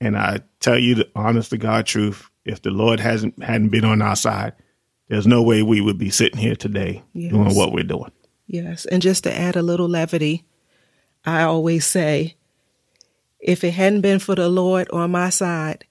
And 0.00 0.16
I 0.16 0.40
tell 0.60 0.78
you 0.78 0.94
the 0.94 1.08
honest 1.16 1.50
to 1.50 1.58
God 1.58 1.86
truth, 1.86 2.28
if 2.44 2.60
the 2.62 2.70
Lord 2.70 3.00
hasn't 3.00 3.42
hadn't 3.42 3.70
been 3.70 3.84
on 3.86 4.02
our 4.02 4.14
side, 4.16 4.52
there's 5.08 5.26
no 5.26 5.42
way 5.42 5.62
we 5.62 5.80
would 5.80 5.98
be 5.98 6.10
sitting 6.10 6.38
here 6.38 6.54
today 6.56 7.02
doing 7.14 7.54
what 7.54 7.72
we're 7.72 7.82
doing. 7.84 8.12
Yes. 8.46 8.84
And 8.84 9.00
just 9.00 9.24
to 9.24 9.34
add 9.36 9.56
a 9.56 9.62
little 9.62 9.88
levity, 9.88 10.44
I 11.24 11.42
always 11.44 11.86
say, 11.86 12.36
if 13.40 13.64
it 13.64 13.72
hadn't 13.72 14.02
been 14.02 14.18
for 14.18 14.34
the 14.34 14.48
Lord 14.50 14.88
on 14.90 15.10
my 15.10 15.30
side, 15.30 15.86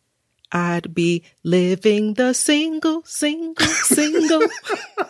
I'd 0.55 0.93
be 0.93 1.23
living 1.43 2.13
the 2.13 2.33
single, 2.33 3.01
single, 3.05 3.65
single. 3.65 4.43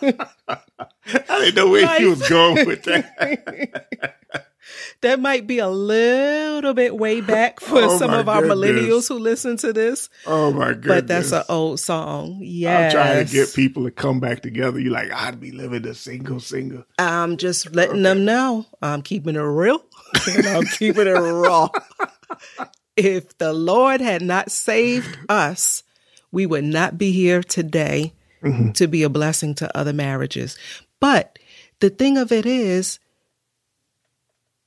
I 0.00 0.58
didn't 1.04 1.54
know 1.54 1.68
where 1.70 1.98
he 1.98 2.06
was 2.06 2.26
going 2.28 2.66
with 2.66 2.82
that. 2.84 3.84
that 5.02 5.20
might 5.20 5.46
be 5.46 5.58
a 5.58 5.68
little 5.68 6.72
bit 6.72 6.96
way 6.96 7.20
back 7.20 7.60
for 7.60 7.82
Oh, 7.82 7.98
some 7.98 8.14
of 8.14 8.26
our 8.28 8.40
goodness. 8.40 8.58
millennials 8.58 9.08
who 9.08 9.18
listen 9.18 9.58
to 9.58 9.72
this, 9.74 10.08
Oh 10.26 10.50
my 10.50 10.68
goodness. 10.72 10.86
but 10.88 11.06
that's 11.08 11.32
an 11.32 11.42
old 11.50 11.78
song. 11.78 12.38
Yes. 12.40 12.94
I'm 12.94 12.98
trying 13.02 13.26
to 13.26 13.30
get 13.32 13.54
people 13.54 13.84
to 13.84 13.90
come 13.90 14.20
back 14.20 14.40
together. 14.40 14.80
You're 14.80 14.92
like, 14.92 15.12
I'd 15.12 15.40
be 15.40 15.52
living 15.52 15.86
a 15.86 15.94
single, 15.94 16.40
single. 16.40 16.84
I'm 16.98 17.36
just 17.36 17.74
letting 17.74 18.02
them 18.02 18.24
know 18.24 18.64
I'm 18.80 19.02
keeping 19.02 19.36
it 19.36 19.40
real 19.40 19.84
I'm 20.46 20.64
keeping 20.64 21.06
it 21.06 21.10
raw. 21.12 21.68
If 22.96 23.36
the 23.38 23.52
Lord 23.52 24.00
had 24.00 24.22
not 24.22 24.50
saved 24.50 25.18
us, 25.28 25.82
we 26.30 26.46
would 26.46 26.64
not 26.64 26.98
be 26.98 27.12
here 27.12 27.42
today 27.42 28.12
to 28.74 28.86
be 28.86 29.02
a 29.02 29.08
blessing 29.08 29.54
to 29.54 29.76
other 29.76 29.94
marriages. 29.94 30.58
But 31.00 31.38
the 31.80 31.88
thing 31.88 32.18
of 32.18 32.30
it 32.30 32.44
is, 32.44 32.98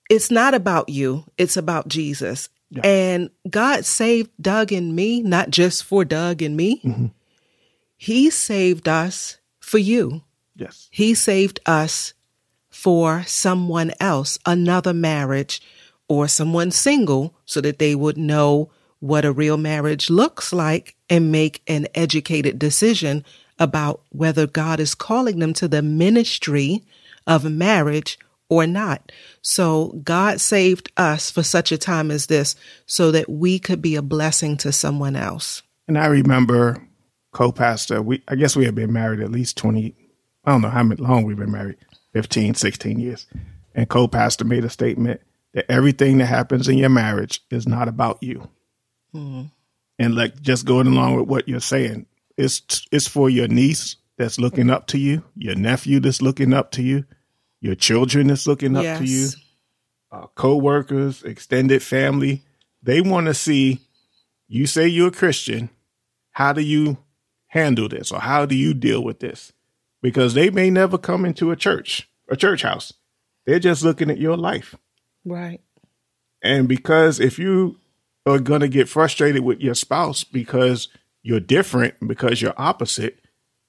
it's 0.09 0.31
not 0.31 0.53
about 0.53 0.89
you, 0.89 1.25
it's 1.37 1.57
about 1.57 1.87
Jesus. 1.87 2.49
Yeah. 2.69 2.81
And 2.83 3.29
God 3.49 3.85
saved 3.85 4.31
Doug 4.41 4.71
and 4.71 4.95
me, 4.95 5.21
not 5.21 5.51
just 5.51 5.83
for 5.83 6.03
Doug 6.03 6.41
and 6.41 6.57
me. 6.57 6.81
Mm-hmm. 6.83 7.05
He 7.97 8.29
saved 8.29 8.87
us 8.87 9.37
for 9.59 9.77
you. 9.77 10.23
Yes. 10.55 10.89
He 10.91 11.13
saved 11.13 11.59
us 11.65 12.13
for 12.69 13.23
someone 13.23 13.91
else, 13.99 14.37
another 14.45 14.93
marriage, 14.93 15.61
or 16.07 16.27
someone 16.27 16.71
single, 16.71 17.35
so 17.45 17.61
that 17.61 17.79
they 17.79 17.95
would 17.95 18.17
know 18.17 18.69
what 18.99 19.25
a 19.25 19.31
real 19.31 19.57
marriage 19.57 20.09
looks 20.09 20.51
like 20.51 20.95
and 21.09 21.31
make 21.31 21.61
an 21.67 21.87
educated 21.93 22.57
decision 22.57 23.23
about 23.59 24.01
whether 24.09 24.47
God 24.47 24.79
is 24.79 24.95
calling 24.95 25.39
them 25.39 25.53
to 25.53 25.67
the 25.67 25.81
ministry 25.81 26.83
of 27.25 27.43
marriage 27.45 28.17
or 28.49 28.65
not. 28.65 29.11
So 29.41 29.99
God 30.03 30.39
saved 30.39 30.91
us 30.97 31.29
for 31.29 31.43
such 31.43 31.71
a 31.71 31.77
time 31.77 32.11
as 32.11 32.27
this 32.27 32.55
so 32.85 33.11
that 33.11 33.29
we 33.29 33.59
could 33.59 33.81
be 33.81 33.95
a 33.95 34.01
blessing 34.01 34.57
to 34.57 34.71
someone 34.71 35.15
else. 35.15 35.63
And 35.87 35.97
I 35.97 36.07
remember 36.07 36.81
co-pastor, 37.31 38.01
we 38.01 38.23
I 38.27 38.35
guess 38.35 38.55
we 38.55 38.65
had 38.65 38.75
been 38.75 38.93
married 38.93 39.19
at 39.19 39.31
least 39.31 39.57
20 39.57 39.95
I 40.45 40.51
don't 40.51 40.61
know 40.61 40.69
how 40.69 40.83
long 40.83 41.25
we've 41.25 41.37
been 41.37 41.51
married. 41.51 41.77
15, 42.13 42.53
16 42.55 42.99
years. 42.99 43.27
And 43.75 43.89
co 43.89 44.07
pastor 44.07 44.45
made 44.45 44.63
a 44.63 44.69
statement 44.69 45.21
that 45.57 45.65
everything 45.69 46.19
that 46.19 46.27
happens 46.27 46.67
in 46.67 46.77
your 46.77 46.89
marriage 46.89 47.41
is 47.49 47.67
not 47.67 47.87
about 47.87 48.21
you. 48.21 48.47
Mm-hmm. 49.13 49.47
And 49.99 50.15
like 50.15 50.39
just 50.41 50.65
going 50.65 50.85
along 50.85 51.15
with 51.15 51.27
what 51.27 51.49
you're 51.49 51.59
saying, 51.59 52.05
it's 52.37 52.85
it's 52.91 53.07
for 53.07 53.29
your 53.29 53.47
niece 53.47 53.95
that's 54.17 54.39
looking 54.39 54.69
up 54.69 54.87
to 54.87 54.99
you, 54.99 55.23
your 55.35 55.55
nephew 55.55 55.99
that's 55.99 56.21
looking 56.21 56.53
up 56.53 56.71
to 56.71 56.83
you, 56.83 57.05
your 57.59 57.75
children 57.75 58.27
that's 58.27 58.45
looking 58.45 58.77
up 58.77 58.83
yes. 58.83 58.99
to 58.99 59.05
you, 59.05 59.27
uh, 60.11 60.27
co-workers, 60.35 61.23
extended 61.23 61.81
family. 61.81 62.43
They 62.83 63.01
want 63.01 63.25
to 63.25 63.33
see 63.33 63.81
you 64.47 64.67
say 64.67 64.87
you're 64.87 65.07
a 65.07 65.11
Christian. 65.11 65.71
How 66.31 66.53
do 66.53 66.61
you 66.61 66.99
handle 67.47 67.89
this, 67.89 68.11
or 68.11 68.19
how 68.19 68.45
do 68.45 68.55
you 68.55 68.75
deal 68.75 69.03
with 69.03 69.19
this? 69.19 69.51
because 70.01 70.33
they 70.33 70.49
may 70.49 70.69
never 70.69 70.97
come 70.97 71.25
into 71.25 71.51
a 71.51 71.55
church, 71.55 72.09
a 72.29 72.35
church 72.35 72.61
house. 72.61 72.93
They're 73.45 73.59
just 73.59 73.83
looking 73.83 74.09
at 74.09 74.17
your 74.17 74.37
life. 74.37 74.75
Right. 75.27 75.61
And 76.41 76.67
because 76.67 77.19
if 77.19 77.37
you 77.37 77.77
are 78.25 78.39
going 78.39 78.61
to 78.61 78.67
get 78.67 78.89
frustrated 78.89 79.43
with 79.43 79.59
your 79.59 79.75
spouse 79.75 80.23
because 80.23 80.87
you're 81.21 81.39
different, 81.39 81.95
because 82.05 82.41
you're 82.41 82.53
opposite, 82.57 83.19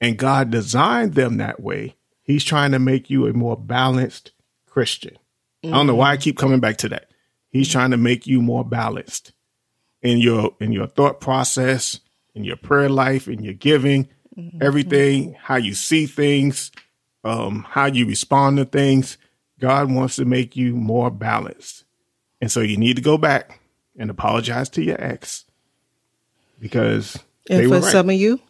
and 0.00 0.16
God 0.16 0.50
designed 0.50 1.14
them 1.14 1.38
that 1.38 1.60
way, 1.60 1.96
He's 2.22 2.44
trying 2.44 2.72
to 2.72 2.78
make 2.78 3.08
you 3.10 3.26
a 3.26 3.32
more 3.32 3.56
balanced 3.56 4.32
Christian. 4.66 5.16
Mm-hmm. 5.64 5.74
I 5.74 5.76
don't 5.78 5.86
know 5.86 5.94
why 5.94 6.12
I 6.12 6.16
keep 6.16 6.36
coming 6.36 6.60
back 6.60 6.76
to 6.78 6.88
that. 6.90 7.10
He's 7.48 7.70
trying 7.70 7.90
to 7.90 7.96
make 7.96 8.26
you 8.26 8.42
more 8.42 8.64
balanced 8.64 9.32
in 10.02 10.18
your 10.18 10.54
in 10.60 10.70
your 10.70 10.86
thought 10.86 11.20
process, 11.20 12.00
in 12.34 12.44
your 12.44 12.56
prayer 12.56 12.88
life, 12.88 13.26
in 13.26 13.42
your 13.42 13.54
giving, 13.54 14.08
mm-hmm. 14.36 14.62
everything, 14.62 15.34
how 15.40 15.56
you 15.56 15.74
see 15.74 16.06
things, 16.06 16.70
um, 17.24 17.66
how 17.68 17.86
you 17.86 18.06
respond 18.06 18.58
to 18.58 18.64
things. 18.64 19.18
God 19.58 19.90
wants 19.90 20.16
to 20.16 20.24
make 20.24 20.56
you 20.56 20.74
more 20.76 21.10
balanced. 21.10 21.84
And 22.40 22.50
so 22.50 22.60
you 22.60 22.76
need 22.76 22.96
to 22.96 23.02
go 23.02 23.18
back 23.18 23.60
and 23.98 24.10
apologize 24.10 24.68
to 24.70 24.82
your 24.82 25.00
ex 25.02 25.44
because 26.60 27.18
and 27.50 27.68
for 27.68 27.80
right. 27.80 27.84
some 27.84 28.10
of 28.10 28.16
you, 28.16 28.40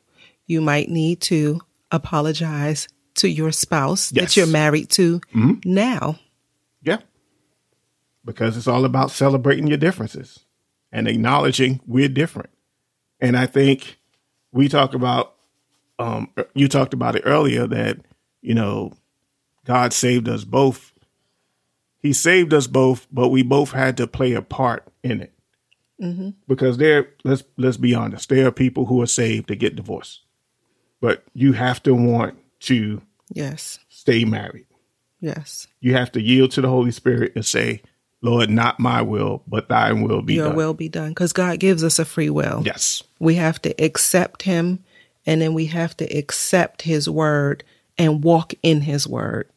you 0.46 0.60
might 0.60 0.88
need 0.88 1.20
to 1.22 1.60
apologize 1.90 2.88
to 3.14 3.28
your 3.28 3.52
spouse 3.52 4.12
yes. 4.12 4.24
that 4.24 4.36
you're 4.36 4.46
married 4.46 4.90
to 4.90 5.20
mm-hmm. 5.34 5.54
now. 5.64 6.18
Yeah. 6.82 6.98
Because 8.24 8.56
it's 8.56 8.68
all 8.68 8.84
about 8.84 9.10
celebrating 9.10 9.66
your 9.66 9.78
differences 9.78 10.40
and 10.92 11.08
acknowledging 11.08 11.80
we're 11.86 12.08
different. 12.08 12.50
And 13.20 13.36
I 13.36 13.46
think 13.46 13.98
we 14.52 14.68
talk 14.68 14.94
about 14.94 15.34
um, 15.98 16.30
you 16.54 16.68
talked 16.68 16.94
about 16.94 17.16
it 17.16 17.22
earlier 17.24 17.66
that 17.66 17.98
you 18.40 18.54
know 18.54 18.92
God 19.64 19.92
saved 19.92 20.28
us 20.28 20.44
both. 20.44 20.92
He 22.00 22.12
saved 22.12 22.54
us 22.54 22.66
both, 22.66 23.06
but 23.10 23.28
we 23.28 23.42
both 23.42 23.72
had 23.72 23.96
to 23.96 24.06
play 24.06 24.32
a 24.34 24.42
part 24.42 24.86
in 25.02 25.20
it. 25.20 25.32
Mm-hmm. 26.00 26.30
Because 26.46 26.78
there, 26.78 27.08
let's 27.24 27.42
let's 27.56 27.76
be 27.76 27.94
honest, 27.94 28.28
there 28.28 28.46
are 28.46 28.52
people 28.52 28.86
who 28.86 29.02
are 29.02 29.06
saved 29.06 29.48
to 29.48 29.56
get 29.56 29.74
divorced, 29.74 30.22
but 31.00 31.24
you 31.34 31.54
have 31.54 31.82
to 31.82 31.94
want 31.94 32.38
to 32.60 33.02
yes 33.32 33.80
stay 33.88 34.24
married. 34.24 34.66
Yes, 35.20 35.66
you 35.80 35.94
have 35.94 36.12
to 36.12 36.20
yield 36.20 36.52
to 36.52 36.60
the 36.60 36.68
Holy 36.68 36.92
Spirit 36.92 37.32
and 37.34 37.44
say, 37.44 37.82
Lord, 38.20 38.48
not 38.48 38.78
my 38.78 39.02
will, 39.02 39.42
but 39.48 39.68
thine 39.68 40.02
will 40.02 40.22
be 40.22 40.34
Your 40.34 40.48
done. 40.48 40.56
will 40.56 40.74
be 40.74 40.88
done. 40.88 41.10
Because 41.10 41.32
God 41.32 41.58
gives 41.58 41.82
us 41.82 41.98
a 41.98 42.04
free 42.04 42.30
will. 42.30 42.62
Yes. 42.64 43.02
We 43.18 43.34
have 43.34 43.60
to 43.62 43.74
accept 43.84 44.42
him 44.42 44.84
and 45.26 45.42
then 45.42 45.54
we 45.54 45.66
have 45.66 45.96
to 45.98 46.04
accept 46.06 46.82
his 46.82 47.08
word 47.08 47.62
and 47.96 48.24
walk 48.24 48.54
in 48.62 48.82
his 48.82 49.06
word. 49.06 49.48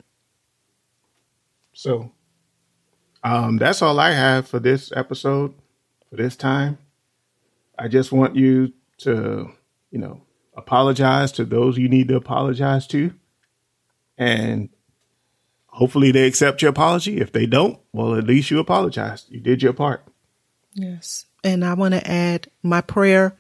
So 1.73 2.11
um, 3.23 3.57
that's 3.57 3.81
all 3.81 3.99
I 3.99 4.11
have 4.11 4.47
for 4.47 4.59
this 4.59 4.91
episode, 4.95 5.53
for 6.09 6.15
this 6.15 6.35
time. 6.35 6.77
I 7.77 7.87
just 7.87 8.11
want 8.11 8.35
you 8.35 8.73
to, 8.99 9.51
you 9.91 9.99
know, 9.99 10.21
apologize 10.55 11.31
to 11.33 11.45
those 11.45 11.77
you 11.77 11.89
need 11.89 12.07
to 12.09 12.15
apologize 12.15 12.87
to. 12.87 13.13
And 14.17 14.69
hopefully 15.67 16.11
they 16.11 16.27
accept 16.27 16.61
your 16.61 16.69
apology. 16.69 17.19
If 17.19 17.31
they 17.31 17.45
don't, 17.45 17.79
well, 17.93 18.15
at 18.15 18.25
least 18.25 18.51
you 18.51 18.59
apologized. 18.59 19.31
You 19.31 19.39
did 19.39 19.63
your 19.63 19.73
part. 19.73 20.03
Yes. 20.73 21.25
And 21.43 21.65
I 21.65 21.73
want 21.73 21.93
to 21.93 22.07
add 22.09 22.47
my 22.61 22.81
prayer 22.81 23.35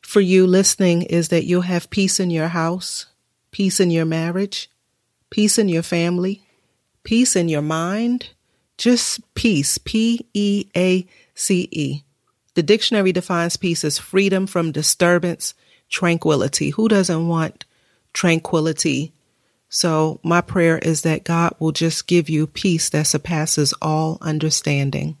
for 0.00 0.20
you 0.20 0.46
listening 0.46 1.02
is 1.02 1.28
that 1.28 1.44
you'll 1.44 1.62
have 1.62 1.90
peace 1.90 2.20
in 2.20 2.30
your 2.30 2.48
house, 2.48 3.06
peace 3.50 3.80
in 3.80 3.90
your 3.90 4.04
marriage, 4.04 4.70
peace 5.30 5.58
in 5.58 5.68
your 5.68 5.82
family, 5.82 6.42
peace 7.02 7.36
in 7.36 7.48
your 7.48 7.62
mind, 7.62 8.30
just 8.78 9.20
peace, 9.34 9.78
P 9.78 10.26
E 10.34 10.66
A 10.76 11.06
C 11.34 11.68
E. 11.70 12.02
The 12.54 12.62
dictionary 12.62 13.12
defines 13.12 13.56
peace 13.56 13.84
as 13.84 13.98
freedom 13.98 14.46
from 14.46 14.72
disturbance, 14.72 15.54
tranquility. 15.88 16.70
Who 16.70 16.88
doesn't 16.88 17.28
want 17.28 17.64
tranquility? 18.12 19.12
So, 19.68 20.20
my 20.22 20.40
prayer 20.40 20.78
is 20.78 21.02
that 21.02 21.24
God 21.24 21.54
will 21.58 21.72
just 21.72 22.06
give 22.06 22.30
you 22.30 22.46
peace 22.46 22.88
that 22.90 23.06
surpasses 23.06 23.74
all 23.82 24.18
understanding. 24.20 25.16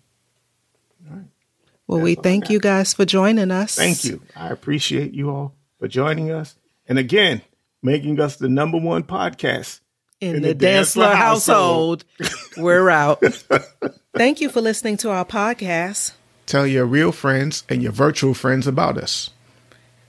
Well, 1.86 2.00
we 2.00 2.16
thank 2.16 2.50
you 2.50 2.58
guys 2.58 2.94
for 2.94 3.04
joining 3.04 3.50
us. 3.50 3.76
Thank 3.76 4.04
you. 4.04 4.20
I 4.34 4.48
appreciate 4.48 5.14
you 5.14 5.30
all 5.30 5.54
for 5.78 5.86
joining 5.86 6.32
us. 6.32 6.56
And 6.88 6.98
again, 6.98 7.42
making 7.82 8.18
us 8.20 8.36
the 8.36 8.48
number 8.48 8.78
one 8.78 9.04
podcast 9.04 9.80
in, 10.20 10.36
in 10.36 10.42
the, 10.42 10.54
the 10.54 10.66
Dantzler 10.66 11.14
household. 11.14 12.04
household. 12.20 12.44
We're 12.56 12.90
out. 12.90 13.22
Thank 14.16 14.40
you 14.40 14.48
for 14.48 14.60
listening 14.60 14.96
to 14.98 15.10
our 15.10 15.24
podcast. 15.24 16.12
Tell 16.46 16.66
your 16.66 16.86
real 16.86 17.12
friends 17.12 17.64
and 17.68 17.82
your 17.82 17.92
virtual 17.92 18.34
friends 18.34 18.66
about 18.66 18.96
us. 18.96 19.30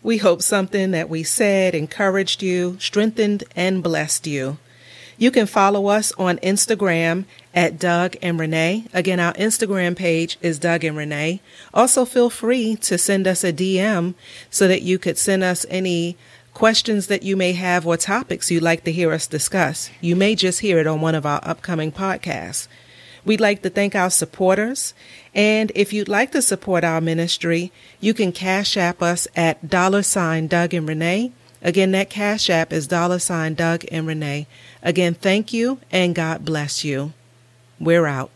We 0.03 0.17
hope 0.17 0.41
something 0.41 0.91
that 0.91 1.09
we 1.09 1.23
said 1.23 1.75
encouraged 1.75 2.41
you, 2.41 2.77
strengthened, 2.79 3.43
and 3.55 3.83
blessed 3.83 4.27
you. 4.27 4.57
You 5.17 5.31
can 5.31 5.47
follow 5.47 5.87
us 5.87 6.11
on 6.13 6.37
Instagram 6.37 7.25
at 7.53 7.79
Doug 7.79 8.15
and 8.21 8.39
Renee. 8.39 8.85
Again, 8.93 9.19
our 9.19 9.33
Instagram 9.33 9.95
page 9.95 10.37
is 10.41 10.59
Doug 10.59 10.83
and 10.83 10.95
Renee. 10.95 11.41
Also, 11.73 12.05
feel 12.05 12.29
free 12.29 12.75
to 12.77 12.99
send 12.99 13.25
us 13.25 13.43
a 13.43 13.51
DM 13.51 14.13
so 14.51 14.67
that 14.67 14.83
you 14.83 14.99
could 14.99 15.17
send 15.17 15.43
us 15.43 15.65
any 15.69 16.17
questions 16.57 17.05
that 17.05 17.21
you 17.21 17.37
may 17.37 17.53
have 17.53 17.85
or 17.85 17.95
topics 17.95 18.49
you'd 18.49 18.63
like 18.63 18.83
to 18.83 18.91
hear 18.91 19.11
us 19.11 19.27
discuss. 19.27 19.91
You 20.01 20.15
may 20.15 20.33
just 20.33 20.61
hear 20.61 20.79
it 20.79 20.87
on 20.87 21.01
one 21.01 21.13
of 21.13 21.23
our 21.23 21.39
upcoming 21.43 21.91
podcasts. 21.91 22.67
We'd 23.23 23.39
like 23.39 23.61
to 23.61 23.69
thank 23.69 23.93
our 23.93 24.09
supporters. 24.09 24.95
And 25.35 25.71
if 25.75 25.93
you'd 25.93 26.07
like 26.07 26.31
to 26.31 26.41
support 26.41 26.83
our 26.83 26.99
ministry, 26.99 27.71
you 27.99 28.15
can 28.15 28.31
cash 28.31 28.75
app 28.75 29.03
us 29.03 29.27
at 29.35 29.69
dollar 29.69 30.01
sign 30.01 30.47
Doug 30.47 30.73
and 30.73 30.87
Renee. 30.87 31.31
Again, 31.61 31.91
that 31.91 32.09
cash 32.09 32.49
app 32.49 32.73
is 32.73 32.87
dollar 32.87 33.19
sign 33.19 33.53
Doug 33.53 33.85
and 33.91 34.07
Renee. 34.07 34.47
Again, 34.81 35.13
thank 35.13 35.53
you 35.53 35.77
and 35.91 36.15
God 36.15 36.43
bless 36.43 36.83
you. 36.83 37.13
We're 37.79 38.07
out. 38.07 38.31